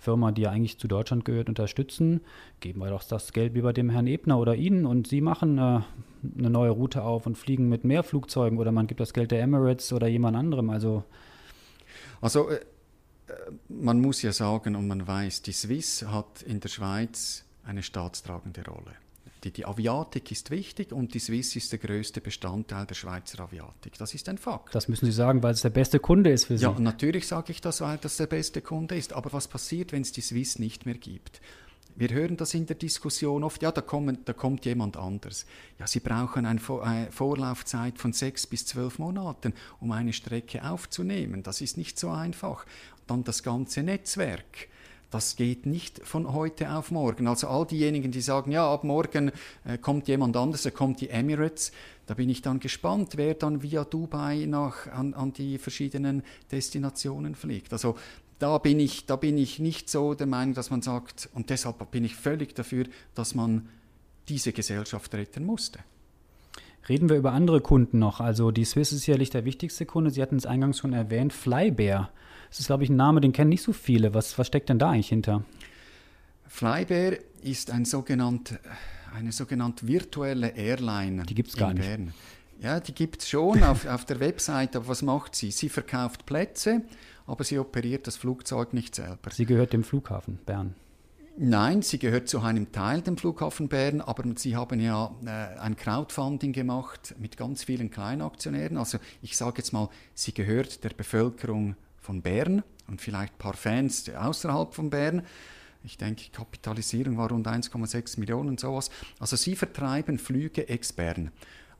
[0.00, 2.22] Firma, die ja eigentlich zu Deutschland gehört, unterstützen.
[2.60, 5.58] Geben wir doch das Geld wie bei dem Herrn Ebner oder Ihnen und Sie machen
[5.58, 5.80] äh,
[6.38, 9.42] eine neue Route auf und fliegen mit mehr Flugzeugen oder man gibt das Geld der
[9.42, 10.70] Emirates oder jemand anderem.
[10.70, 11.04] Also,
[12.22, 12.62] also äh, äh,
[13.68, 18.64] man muss ja sagen und man weiß, die Swiss hat in der Schweiz eine staatstragende
[18.64, 18.92] Rolle.
[19.44, 23.96] Die, die Aviatik ist wichtig und die Swiss ist der größte Bestandteil der Schweizer Aviatik.
[23.96, 24.74] Das ist ein Fakt.
[24.74, 26.64] Das müssen Sie sagen, weil es der beste Kunde ist für Sie.
[26.64, 29.14] Ja, natürlich sage ich das, weil das der beste Kunde ist.
[29.14, 31.40] Aber was passiert, wenn es die Swiss nicht mehr gibt?
[31.96, 35.46] Wir hören das in der Diskussion oft, ja, da, kommen, da kommt jemand anders.
[35.78, 41.42] Ja, Sie brauchen eine Vorlaufzeit von sechs bis zwölf Monaten, um eine Strecke aufzunehmen.
[41.42, 42.64] Das ist nicht so einfach.
[43.06, 44.68] Dann das ganze Netzwerk.
[45.10, 47.26] Das geht nicht von heute auf morgen.
[47.26, 49.32] Also all diejenigen, die sagen, ja, ab morgen
[49.64, 51.72] äh, kommt jemand anders, da kommt die Emirates,
[52.06, 57.34] da bin ich dann gespannt, wer dann via Dubai nach, an, an die verschiedenen Destinationen
[57.34, 57.72] fliegt.
[57.72, 57.96] Also
[58.38, 61.90] da bin, ich, da bin ich nicht so der Meinung, dass man sagt, und deshalb
[61.90, 63.68] bin ich völlig dafür, dass man
[64.28, 65.80] diese Gesellschaft retten musste.
[66.88, 68.20] Reden wir über andere Kunden noch.
[68.20, 70.10] Also die Swiss ist sicherlich der wichtigste Kunde.
[70.10, 72.10] Sie hatten es eingangs schon erwähnt, Flybear.
[72.50, 74.12] Das ist, glaube ich, ein Name, den kennen nicht so viele.
[74.12, 75.44] Was, was steckt denn da eigentlich hinter?
[76.48, 78.58] Flybear ist ein sogenannt,
[79.14, 81.22] eine sogenannte virtuelle Airline.
[81.22, 81.86] Die gibt es gar nicht.
[81.86, 82.12] Bern.
[82.60, 85.52] Ja, die gibt es schon auf, auf der Website, aber was macht sie?
[85.52, 86.82] Sie verkauft Plätze,
[87.26, 89.30] aber sie operiert das Flugzeug nicht selber.
[89.30, 90.74] Sie gehört dem Flughafen Bern.
[91.38, 95.76] Nein, sie gehört zu einem Teil dem Flughafen Bern, aber sie haben ja äh, ein
[95.76, 98.76] Crowdfunding gemacht mit ganz vielen Kleinaktionären.
[98.76, 103.54] Also ich sage jetzt mal, sie gehört der Bevölkerung von Bern und vielleicht ein paar
[103.54, 105.22] Fans außerhalb von Bern.
[105.82, 108.90] Ich denke, Kapitalisierung war rund 1,6 Millionen und sowas.
[109.18, 111.30] Also sie vertreiben Flüge ex-Bern,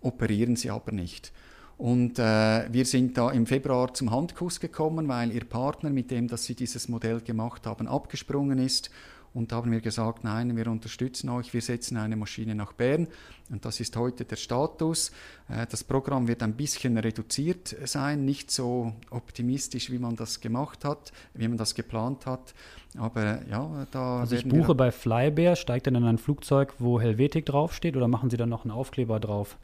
[0.00, 1.33] operieren sie aber nicht.
[1.76, 6.28] Und äh, wir sind da im Februar zum Handkuss gekommen, weil ihr Partner, mit dem
[6.28, 8.90] dass sie dieses Modell gemacht haben, abgesprungen ist
[9.33, 13.09] und da haben wir gesagt, nein, wir unterstützen euch, wir setzen eine Maschine nach Bern
[13.51, 15.12] und das ist heute der Status.
[15.49, 20.85] Äh, das Programm wird ein bisschen reduziert sein, nicht so optimistisch, wie man das gemacht
[20.85, 22.55] hat, wie man das geplant hat,
[22.99, 27.47] aber ja, da Also ich buche bei Flybear, steigt dann in ein Flugzeug, wo Helvetik
[27.47, 29.57] draufsteht oder machen Sie dann noch einen Aufkleber drauf?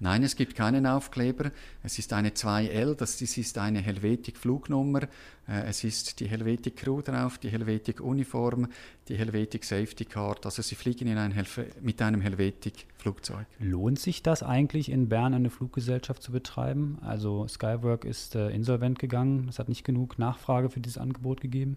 [0.00, 1.50] Nein, es gibt keinen Aufkleber.
[1.82, 5.02] Es ist eine 2L, das ist eine Helvetic-Flugnummer.
[5.48, 8.68] Äh, es ist die Helvetic Crew drauf, die Helvetic Uniform,
[9.08, 10.44] die Helvetic Safety Card.
[10.46, 11.34] Also Sie fliegen in ein
[11.80, 13.46] mit einem Helvetic Flugzeug.
[13.58, 16.98] Lohnt sich das eigentlich in Bern eine Fluggesellschaft zu betreiben?
[17.00, 19.48] Also Skywork ist äh, insolvent gegangen.
[19.48, 21.76] Es hat nicht genug Nachfrage für dieses Angebot gegeben.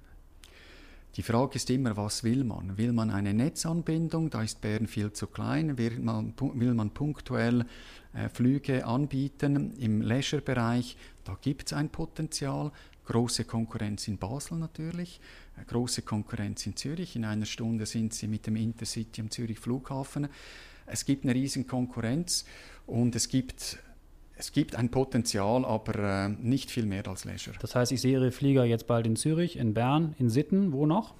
[1.17, 2.77] Die Frage ist immer, was will man?
[2.77, 4.29] Will man eine Netzanbindung?
[4.29, 5.77] Da ist Bern viel zu klein.
[5.77, 7.65] Will man, will man punktuell
[8.13, 10.95] äh, Flüge anbieten im Leisure-Bereich?
[11.25, 12.71] Da gibt es ein Potenzial.
[13.03, 15.19] Große Konkurrenz in Basel natürlich,
[15.57, 17.17] äh, große Konkurrenz in Zürich.
[17.17, 20.29] In einer Stunde sind sie mit dem Intercity am Zürich Flughafen.
[20.85, 22.45] Es gibt eine riesen Konkurrenz
[22.87, 23.79] und es gibt
[24.41, 27.55] es gibt ein Potenzial, aber äh, nicht viel mehr als Leisure.
[27.61, 30.87] Das heißt, ich sehe Ihre Flieger jetzt bald in Zürich, in Bern, in Sitten, wo
[30.87, 31.13] noch?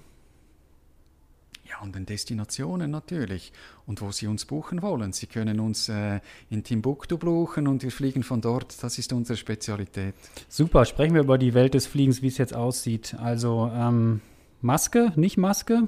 [1.64, 3.52] Ja, an den Destinationen natürlich
[3.86, 5.12] und wo Sie uns buchen wollen.
[5.12, 6.18] Sie können uns äh,
[6.50, 8.82] in Timbuktu buchen und wir fliegen von dort.
[8.82, 10.14] Das ist unsere Spezialität.
[10.48, 13.14] Super, sprechen wir über die Welt des Fliegens, wie es jetzt aussieht.
[13.20, 14.20] Also ähm,
[14.60, 15.86] Maske, nicht Maske,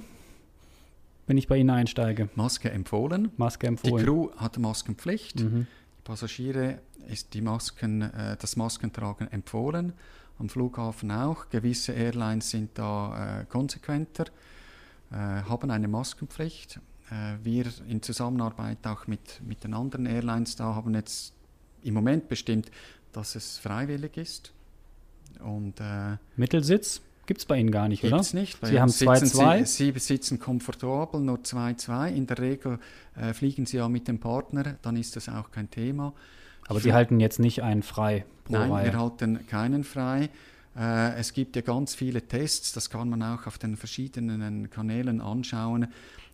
[1.27, 2.29] wenn ich bei Ihnen einsteige.
[2.37, 3.33] Maske empfohlen.
[3.39, 3.97] Maske empfohlen.
[3.97, 5.41] Die Crew hat Maskenpflicht.
[5.41, 5.67] Mhm.
[6.05, 9.93] Passagiere ist die Masken, äh, das Maskentragen empfohlen,
[10.39, 11.49] am Flughafen auch.
[11.51, 14.25] Gewisse Airlines sind da äh, konsequenter,
[15.11, 16.81] äh, haben eine Maskenpflicht.
[17.11, 21.35] Äh, wir in Zusammenarbeit auch mit, mit den anderen Airlines da haben jetzt
[21.83, 22.71] im Moment bestimmt,
[23.13, 24.53] dass es freiwillig ist.
[25.41, 27.01] Und, äh, Mittelsitz?
[27.27, 28.19] Gibt es bei Ihnen gar nicht, Gibt's oder?
[28.19, 28.67] Gibt es nicht.
[28.67, 29.65] Sie haben 2-2?
[29.65, 32.09] Sie, Sie, sitzen komfortabel, nur 2-2.
[32.09, 32.79] In der Regel
[33.17, 36.13] äh, fliegen Sie ja mit dem Partner, dann ist das auch kein Thema.
[36.67, 38.93] Aber Sie halten jetzt nicht einen frei pro Nein, Reihe.
[38.93, 40.31] wir halten keinen frei.
[40.77, 45.21] Äh, es gibt ja ganz viele Tests, das kann man auch auf den verschiedenen Kanälen
[45.21, 45.89] anschauen.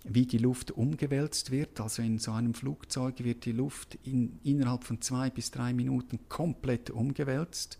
[0.04, 1.80] wie die Luft umgewälzt wird.
[1.80, 6.20] Also in so einem Flugzeug wird die Luft in, innerhalb von zwei bis drei Minuten
[6.28, 7.78] komplett umgewälzt.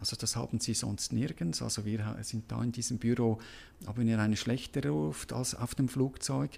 [0.00, 1.62] Also das haben sie sonst nirgends.
[1.62, 3.38] Also wir sind da in diesem Büro,
[3.86, 6.50] haben wir eine schlechtere Luft als auf dem Flugzeug.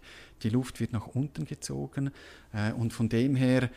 [0.42, 2.11] Die Luft wird nach unten gezogen
[2.55, 3.68] äh, und von dem her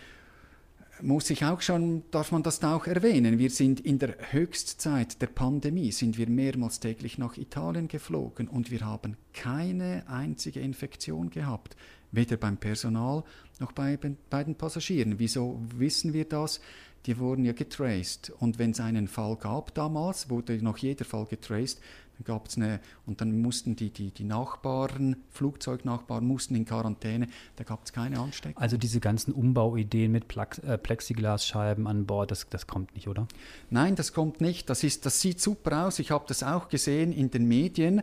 [1.02, 5.28] muss ich auch schon, darf man das auch erwähnen, wir sind in der Höchstzeit der
[5.28, 11.76] Pandemie, sind wir mehrmals täglich nach Italien geflogen und wir haben keine einzige Infektion gehabt,
[12.12, 13.24] weder beim Personal
[13.60, 13.98] noch bei,
[14.30, 15.20] bei den Passagieren.
[15.20, 16.62] Wieso wissen wir das?
[17.08, 21.26] Die wurden ja getraced und wenn es einen Fall gab damals, wurde noch jeder Fall
[21.26, 21.80] getraced,
[22.18, 27.28] dann gab es eine, und dann mussten die, die, die Nachbarn, Flugzeugnachbarn mussten in Quarantäne,
[27.56, 28.62] da gab es keine Ansteckung.
[28.62, 33.28] Also diese ganzen Umbauideen mit Plex, äh, Plexiglasscheiben an Bord, das, das kommt nicht, oder?
[33.70, 34.70] Nein, das kommt nicht.
[34.70, 36.00] Das, ist, das sieht super aus.
[36.00, 38.02] Ich habe das auch gesehen in den Medien.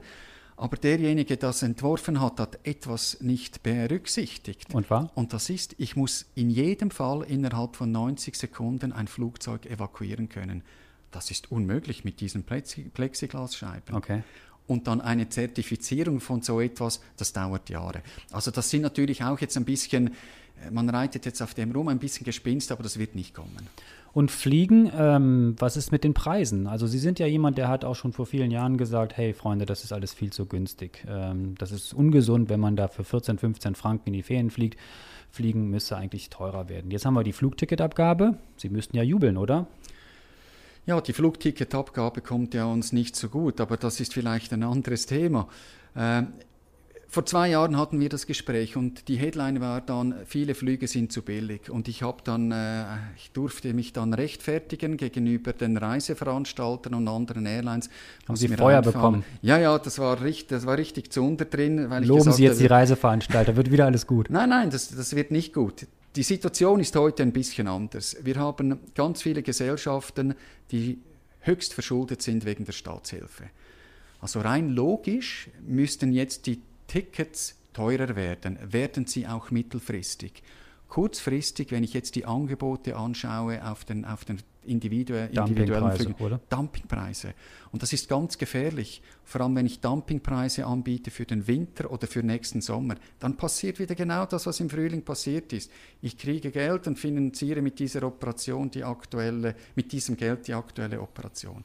[0.57, 4.73] Aber derjenige, der das entworfen hat, hat etwas nicht berücksichtigt.
[4.73, 5.11] Und war?
[5.14, 10.29] Und das ist, ich muss in jedem Fall innerhalb von 90 Sekunden ein Flugzeug evakuieren
[10.29, 10.62] können.
[11.11, 13.95] Das ist unmöglich mit diesen Plexiglasscheiben.
[13.95, 14.23] Okay.
[14.67, 18.03] Und dann eine Zertifizierung von so etwas, das dauert Jahre.
[18.33, 20.14] Also das sind natürlich auch jetzt ein bisschen,
[20.62, 23.69] äh, man reitet jetzt auf dem rum, ein bisschen Gespinst, aber das wird nicht kommen.
[24.14, 26.68] Und Fliegen, ähm, was ist mit den Preisen?
[26.68, 29.66] Also Sie sind ja jemand, der hat auch schon vor vielen Jahren gesagt, hey Freunde,
[29.66, 31.05] das ist alles viel zu günstig.
[31.09, 34.79] Ähm, das ist ungesund, wenn man da für 14, 15 Franken in die Ferien fliegt.
[35.33, 36.92] Fliegen müsste eigentlich teurer werden.
[36.92, 38.38] Jetzt haben wir die Flugticketabgabe.
[38.57, 39.66] Sie müssten ja jubeln, oder?
[40.87, 45.07] Ja, die Flugticketabgabe kommt ja uns nicht so gut, aber das ist vielleicht ein anderes
[45.07, 45.48] Thema.
[45.96, 46.22] Äh,
[47.14, 51.12] vor zwei Jahren hatten wir das Gespräch und die Headline war dann, viele Flüge sind
[51.12, 51.70] zu billig.
[51.70, 52.85] Und ich habe dann, äh,
[53.16, 57.88] ich durfte mich dann rechtfertigen gegenüber den Reiseveranstaltern und anderen Airlines.
[58.27, 59.24] Haben Sie Feuer bekommen?
[59.42, 61.88] Ja, ja, das war richtig, das war richtig zu unter drin.
[61.88, 64.29] Weil Loben Sie jetzt die Reiseveranstalter, wird wieder alles gut?
[64.29, 65.87] Nein, nein, das, das wird nicht gut.
[66.16, 68.16] Die Situation ist heute ein bisschen anders.
[68.22, 70.35] Wir haben ganz viele Gesellschaften,
[70.72, 70.98] die
[71.40, 73.44] höchst verschuldet sind wegen der Staatshilfe.
[74.20, 80.42] Also rein logisch müssten jetzt die Tickets teurer werden, werden sie auch mittelfristig.
[80.88, 86.40] Kurzfristig, wenn ich jetzt die Angebote anschaue auf den, auf den individuellen Dumpingpreise, oder?
[86.49, 87.35] Dumpingpreise.
[87.73, 89.03] Und das ist ganz gefährlich.
[89.25, 93.79] Vor allem, wenn ich Dumpingpreise anbiete für den Winter oder für nächsten Sommer, dann passiert
[93.79, 95.70] wieder genau das, was im Frühling passiert ist.
[96.01, 101.01] Ich kriege Geld und finanziere mit dieser Operation die aktuelle, mit diesem Geld die aktuelle
[101.01, 101.64] Operation.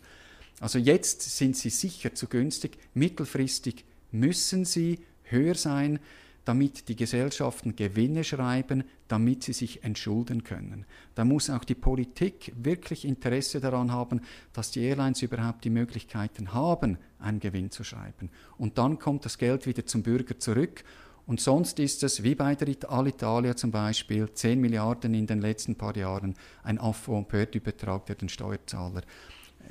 [0.59, 2.77] Also jetzt sind sie sicher zu günstig.
[2.93, 4.99] Mittelfristig müssen sie
[5.31, 5.99] höher sein,
[6.45, 10.85] damit die Gesellschaften Gewinne schreiben, damit sie sich entschulden können.
[11.13, 14.21] Da muss auch die Politik wirklich Interesse daran haben,
[14.53, 18.31] dass die Airlines überhaupt die Möglichkeiten haben, einen Gewinn zu schreiben.
[18.57, 20.83] Und dann kommt das Geld wieder zum Bürger zurück.
[21.27, 25.75] Und sonst ist es, wie bei der Alitalia zum Beispiel, 10 Milliarden in den letzten
[25.75, 29.03] paar Jahren, ein Affront-Übertrag, der den Steuerzahler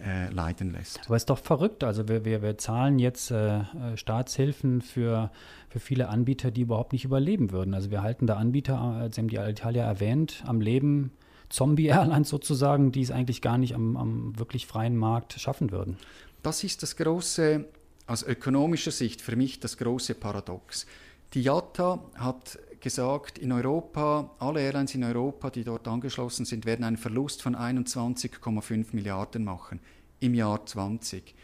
[0.04, 1.00] äh, leiden lässt.
[1.06, 1.84] Aber es ist doch verrückt.
[1.84, 3.62] Also wir, wir, wir zahlen jetzt äh, äh,
[3.96, 5.30] Staatshilfen für,
[5.68, 7.74] für viele Anbieter, die überhaupt nicht überleben würden.
[7.74, 11.12] Also wir halten da Anbieter, äh, Sie haben die Alitalia erwähnt, am Leben,
[11.48, 15.96] Zombie-Airlines sozusagen, die es eigentlich gar nicht am, am wirklich freien Markt schaffen würden.
[16.42, 17.64] Das ist das große,
[18.06, 20.86] aus ökonomischer Sicht für mich das große Paradox.
[21.34, 26.84] Die IATA hat gesagt, in Europa, alle Airlines in Europa, die dort angeschlossen sind, werden
[26.84, 29.80] einen Verlust von 21,5 Milliarden machen
[30.20, 31.34] im Jahr 20.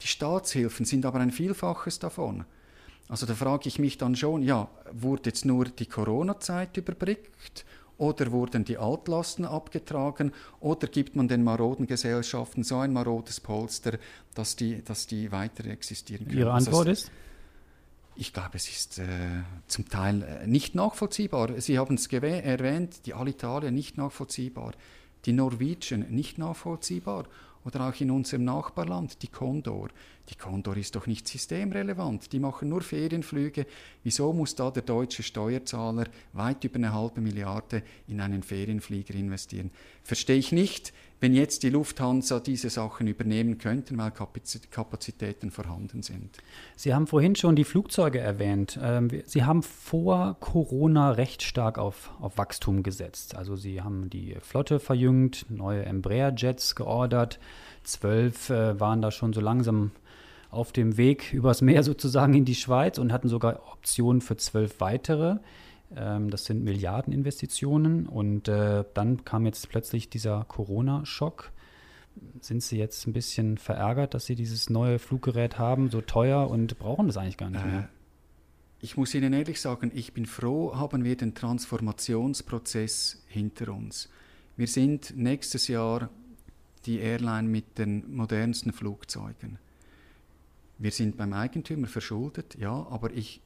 [0.00, 2.44] Die Staatshilfen sind aber ein Vielfaches davon.
[3.08, 7.64] Also da frage ich mich dann schon, ja, wurde jetzt nur die Corona-Zeit überbrückt
[7.98, 13.98] oder wurden die Altlasten abgetragen oder gibt man den maroden Gesellschaften so ein marodes Polster,
[14.34, 16.38] dass die, dass die weiter existieren können?
[16.38, 17.10] Ihre Antwort also, ist?
[18.14, 19.06] Ich glaube, es ist äh,
[19.68, 21.60] zum Teil äh, nicht nachvollziehbar.
[21.60, 24.72] Sie haben es erwähnt, die Alitalia nicht nachvollziehbar,
[25.24, 27.24] die Norwegian nicht nachvollziehbar
[27.64, 29.88] oder auch in unserem Nachbarland die Condor.
[30.28, 33.66] Die Condor ist doch nicht systemrelevant, die machen nur Ferienflüge.
[34.02, 39.70] Wieso muss da der deutsche Steuerzahler weit über eine halbe Milliarde in einen Ferienflieger investieren?
[40.02, 40.92] Verstehe ich nicht,
[41.22, 46.36] wenn jetzt die Lufthansa diese Sachen übernehmen könnten, weil Kapazitäten vorhanden sind.
[46.74, 48.76] Sie haben vorhin schon die Flugzeuge erwähnt.
[48.82, 53.36] Ähm, Sie haben vor Corona recht stark auf, auf Wachstum gesetzt.
[53.36, 57.38] Also Sie haben die Flotte verjüngt, neue Embraer-Jets geordert.
[57.84, 59.92] Zwölf äh, waren da schon so langsam
[60.50, 64.80] auf dem Weg übers Meer sozusagen in die Schweiz und hatten sogar Optionen für zwölf
[64.80, 65.36] weitere.
[65.96, 71.52] Ähm, das sind Milliardeninvestitionen und äh, dann kam jetzt plötzlich dieser Corona-Schock.
[72.40, 76.78] Sind Sie jetzt ein bisschen verärgert, dass Sie dieses neue Fluggerät haben, so teuer und
[76.78, 77.80] brauchen das eigentlich gar nicht mehr?
[77.80, 77.88] Äh,
[78.80, 84.10] ich muss Ihnen ehrlich sagen, ich bin froh, haben wir den Transformationsprozess hinter uns.
[84.56, 86.10] Wir sind nächstes Jahr
[86.84, 89.58] die Airline mit den modernsten Flugzeugen.
[90.78, 93.40] Wir sind beim Eigentümer verschuldet, ja, aber ich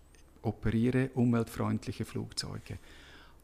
[0.47, 2.79] operiere umweltfreundliche Flugzeuge.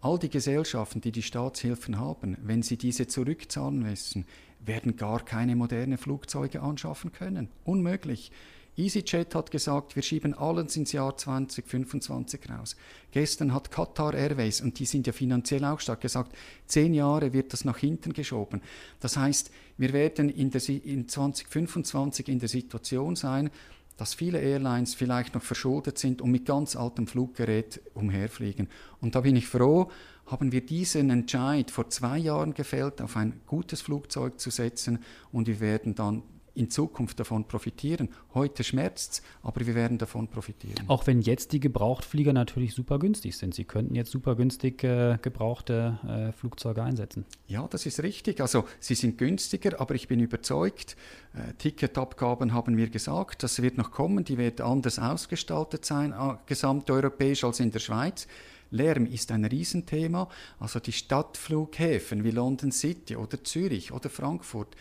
[0.00, 4.26] All die Gesellschaften, die die Staatshilfen haben, wenn sie diese zurückzahlen müssen,
[4.58, 7.48] werden gar keine modernen Flugzeuge anschaffen können.
[7.64, 8.32] Unmöglich.
[8.74, 12.74] EasyJet hat gesagt, wir schieben alles ins Jahr 2025 raus.
[13.10, 16.34] Gestern hat Qatar Airways, und die sind ja finanziell auch stark, gesagt,
[16.66, 18.62] zehn Jahre wird das nach hinten geschoben.
[18.98, 23.50] Das heißt, wir werden in, der, in 2025 in der Situation sein,
[23.96, 28.68] dass viele Airlines vielleicht noch verschuldet sind und mit ganz altem Fluggerät umherfliegen.
[29.00, 29.90] Und da bin ich froh,
[30.26, 35.46] haben wir diesen Entscheid vor zwei Jahren gefällt, auf ein gutes Flugzeug zu setzen und
[35.46, 36.22] wir werden dann
[36.54, 38.10] in Zukunft davon profitieren.
[38.34, 40.84] Heute schmerzt es, aber wir werden davon profitieren.
[40.88, 43.54] Auch wenn jetzt die Gebrauchtflieger natürlich super günstig sind.
[43.54, 47.24] Sie könnten jetzt super günstig äh, gebrauchte äh, Flugzeuge einsetzen.
[47.46, 48.40] Ja, das ist richtig.
[48.40, 50.96] Also sie sind günstiger, aber ich bin überzeugt,
[51.34, 56.36] äh, Ticketabgaben haben wir gesagt, das wird noch kommen, die wird anders ausgestaltet sein, äh,
[56.46, 58.26] gesamteuropäisch als in der Schweiz.
[58.72, 60.28] Lärm ist ein Riesenthema.
[60.58, 64.74] Also die Stadtflughäfen wie London City oder Zürich oder Frankfurt,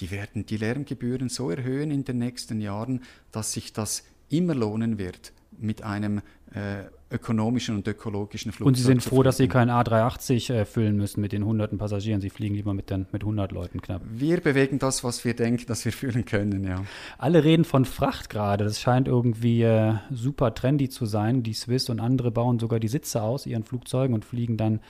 [0.00, 4.98] die werden die Lärmgebühren so erhöhen in den nächsten Jahren, dass sich das immer lohnen
[4.98, 6.20] wird, mit einem
[6.52, 8.66] äh, ökonomischen und ökologischen Flugzeug.
[8.66, 12.20] Und Sie sind froh, dass Sie kein A380 äh, füllen müssen mit den hunderten Passagieren.
[12.20, 14.02] Sie fliegen lieber mit, den, mit 100 Leuten knapp.
[14.08, 16.84] Wir bewegen das, was wir denken, dass wir füllen können, ja.
[17.18, 18.64] Alle reden von Fracht gerade.
[18.64, 21.42] Das scheint irgendwie äh, super trendy zu sein.
[21.42, 24.80] Die Swiss und andere bauen sogar die Sitze aus ihren Flugzeugen und fliegen dann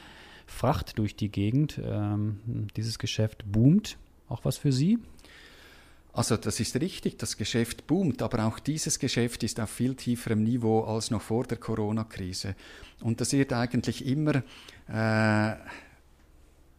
[0.46, 1.80] Fracht durch die Gegend.
[1.84, 3.98] Ähm, dieses Geschäft boomt.
[4.28, 4.98] Auch was für Sie?
[6.16, 10.42] Also das ist richtig, das Geschäft boomt, aber auch dieses Geschäft ist auf viel tieferem
[10.42, 12.54] Niveau als noch vor der Corona-Krise.
[13.02, 14.36] Und das wird eigentlich immer,
[14.88, 15.56] äh,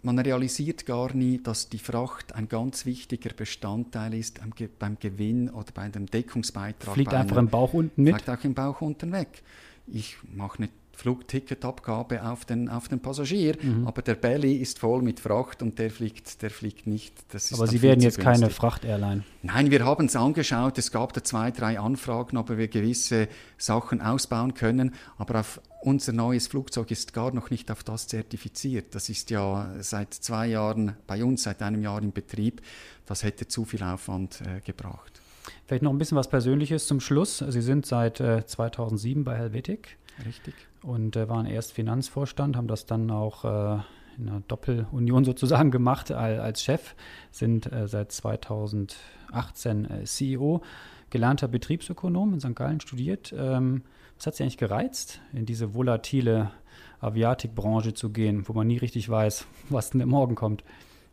[0.02, 4.40] man realisiert gar nie, dass die Fracht ein ganz wichtiger Bestandteil ist
[4.80, 6.96] beim Gewinn oder bei dem Deckungsbeitrag.
[6.96, 8.16] Fliegt einfach im Bauch unten mit?
[8.16, 9.44] Fliegt auch im Bauch unten weg.
[9.86, 13.88] Ich mache nicht Flugticketabgabe auf den, auf den Passagier, mhm.
[13.88, 17.14] aber der Belly ist voll mit Fracht und der fliegt, der fliegt nicht.
[17.54, 18.24] aber Sie werden jetzt günstig.
[18.24, 19.24] keine Fracht-Airline?
[19.44, 20.80] Nein, wir haben es angeschaut.
[20.80, 23.28] Es gab da zwei, drei Anfragen, ob wir gewisse
[23.60, 24.96] Sachen ausbauen können.
[25.20, 28.96] Aber auf unser neues Flugzeug ist gar noch nicht auf das zertifiziert.
[28.96, 32.64] Das ist ja seit zwei Jahren bei uns, seit einem Jahr im Betrieb.
[33.06, 35.22] Das hätte zu viel Aufwand äh, gebracht.
[35.68, 37.38] Vielleicht noch ein bisschen was Persönliches zum Schluss.
[37.38, 39.98] Sie sind seit äh, 2007 bei Helvetic.
[40.26, 40.56] Richtig.
[40.84, 43.82] Und äh, waren erst Finanzvorstand, haben das dann auch äh,
[44.18, 46.96] in einer Doppelunion sozusagen gemacht als Chef,
[47.32, 50.62] sind äh, seit 2018 äh, CEO,
[51.10, 52.56] gelernter Betriebsökonom in St.
[52.56, 53.34] Gallen studiert.
[53.38, 53.84] Ähm,
[54.18, 56.52] was hat Sie eigentlich gereizt, in diese volatile
[57.00, 60.64] Aviatikbranche zu gehen, wo man nie richtig weiß, was denn morgen kommt?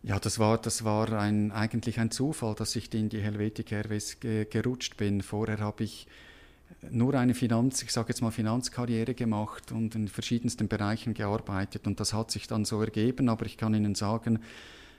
[0.02, 4.20] Ja, das war, das war ein, eigentlich ein Zufall, dass ich in die Helvetic Airways
[4.20, 5.22] ge gerutscht bin.
[5.22, 6.06] Vorher habe ich
[6.90, 12.00] nur eine Finanz, ich sage jetzt mal Finanzkarriere gemacht und in verschiedensten Bereichen gearbeitet und
[12.00, 14.40] das hat sich dann so ergeben, aber ich kann Ihnen sagen,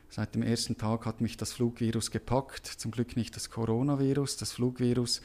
[0.10, 4.54] seit dem ersten Tag hat mich das Flugvirus gepackt, zum Glück nicht das Coronavirus, das
[4.54, 5.22] Flugvirus.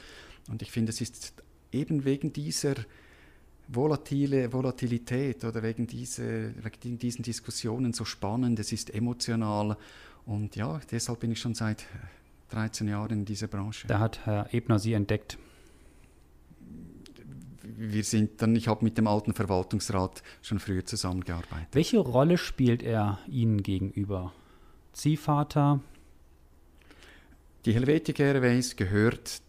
[0.48, 1.32] Und ich finde, es ist
[1.70, 2.74] eben wegen dieser
[3.68, 9.76] volatile Volatilität oder wegen, diese, wegen diesen Diskussionen so spannend, es ist emotional.
[10.26, 11.84] Und ja, deshalb bin ich schon seit
[12.50, 13.86] 13 Jahren in dieser Branche.
[13.86, 15.38] Da hat Herr Ebner Sie entdeckt
[17.76, 21.68] wir sind dann, ich habe mit dem alten Verwaltungsrat schon früher zusammengearbeitet.
[21.72, 24.32] Welche Rolle spielt er Ihnen gegenüber?
[24.92, 25.80] Ziehvater?
[27.64, 29.42] Die Helvetic Airways gehört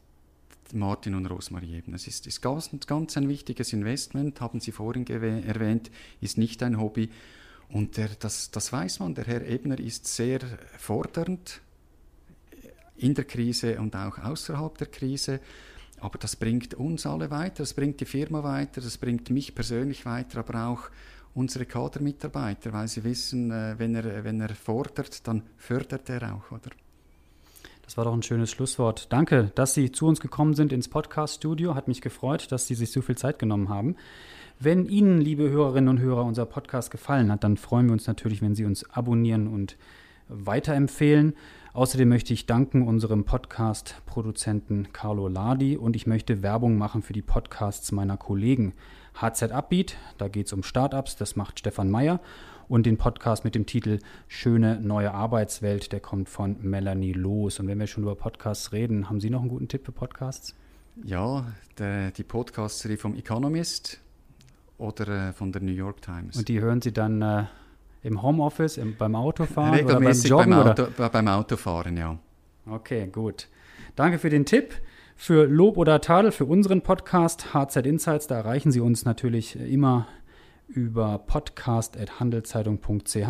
[0.74, 1.94] Martin und Rosmarie eben.
[1.94, 6.80] Es ist, ist ganz, ganz ein wichtiges Investment, haben Sie vorhin erwähnt, ist nicht ein
[6.80, 7.10] Hobby.
[7.70, 10.40] Und der, das, das weiß man, der Herr Ebner ist sehr
[10.78, 11.62] fordernd
[12.98, 15.40] in der Krise und auch außerhalb der Krise.
[16.02, 20.06] Aber das bringt uns alle weiter, das bringt die Firma weiter, das bringt mich persönlich
[20.06, 20.90] weiter, aber auch
[21.36, 26.52] unsere Kadermitarbeiter, weil sie wissen, äh, wenn er, wenn er fordert, dann fördert er auch,
[26.52, 26.72] oder?
[27.84, 29.12] Das war doch ein schönes Schlusswort.
[29.12, 31.76] Danke, dass Sie zu uns gekommen sind ins Podcast-Studio.
[31.76, 33.98] Hat mich gefreut, dass Sie sich so viel Zeit genommen haben.
[34.60, 38.42] Wenn Ihnen, liebe Hörerinnen und Hörer, unser Podcast gefallen hat, dann freuen wir uns natürlich,
[38.42, 39.76] wenn Sie uns abonnieren und
[40.30, 41.34] weiterempfehlen.
[41.74, 47.22] Außerdem möchte ich danken unserem Podcast-Produzenten Carlo Ladi und ich möchte Werbung machen für die
[47.22, 48.74] Podcasts meiner Kollegen.
[49.16, 52.20] HZ Upbeat, da geht es um Startups, das macht Stefan Meyer.
[52.68, 57.58] Und den Podcast mit dem Titel Schöne neue Arbeitswelt, der kommt von Melanie Loos.
[57.62, 60.56] Und wenn wir schon über Podcasts reden, haben Sie noch einen guten Tipp für Podcasts?
[61.06, 61.46] Ja,
[61.78, 64.02] der, die Podcast-Serie vom Economist
[64.78, 66.36] oder äh, von der New York Times.
[66.36, 67.46] Und die hören Sie dann äh,
[68.04, 70.76] im Homeoffice, im, beim Autofahren Regelmäßig oder beim Joggen?
[70.76, 72.20] beim, Auto, beim Autofahren, ja.
[72.70, 73.48] Okay, gut.
[73.96, 74.76] Danke für den Tipp.
[75.16, 80.08] Für Lob oder Tadel für unseren Podcast HZ Insights, da erreichen Sie uns natürlich immer
[80.68, 83.30] über podcast.handelszeitung.ch.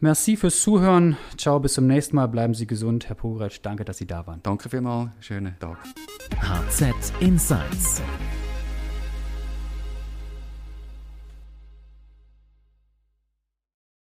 [0.00, 1.16] Merci fürs Zuhören.
[1.38, 2.26] Ciao, bis zum nächsten Mal.
[2.26, 3.08] Bleiben Sie gesund.
[3.08, 4.40] Herr Pogretsch, danke, dass Sie da waren.
[4.42, 5.12] Danke vielmals.
[5.20, 5.78] Schönen Tag.
[6.42, 8.02] HZ Insights.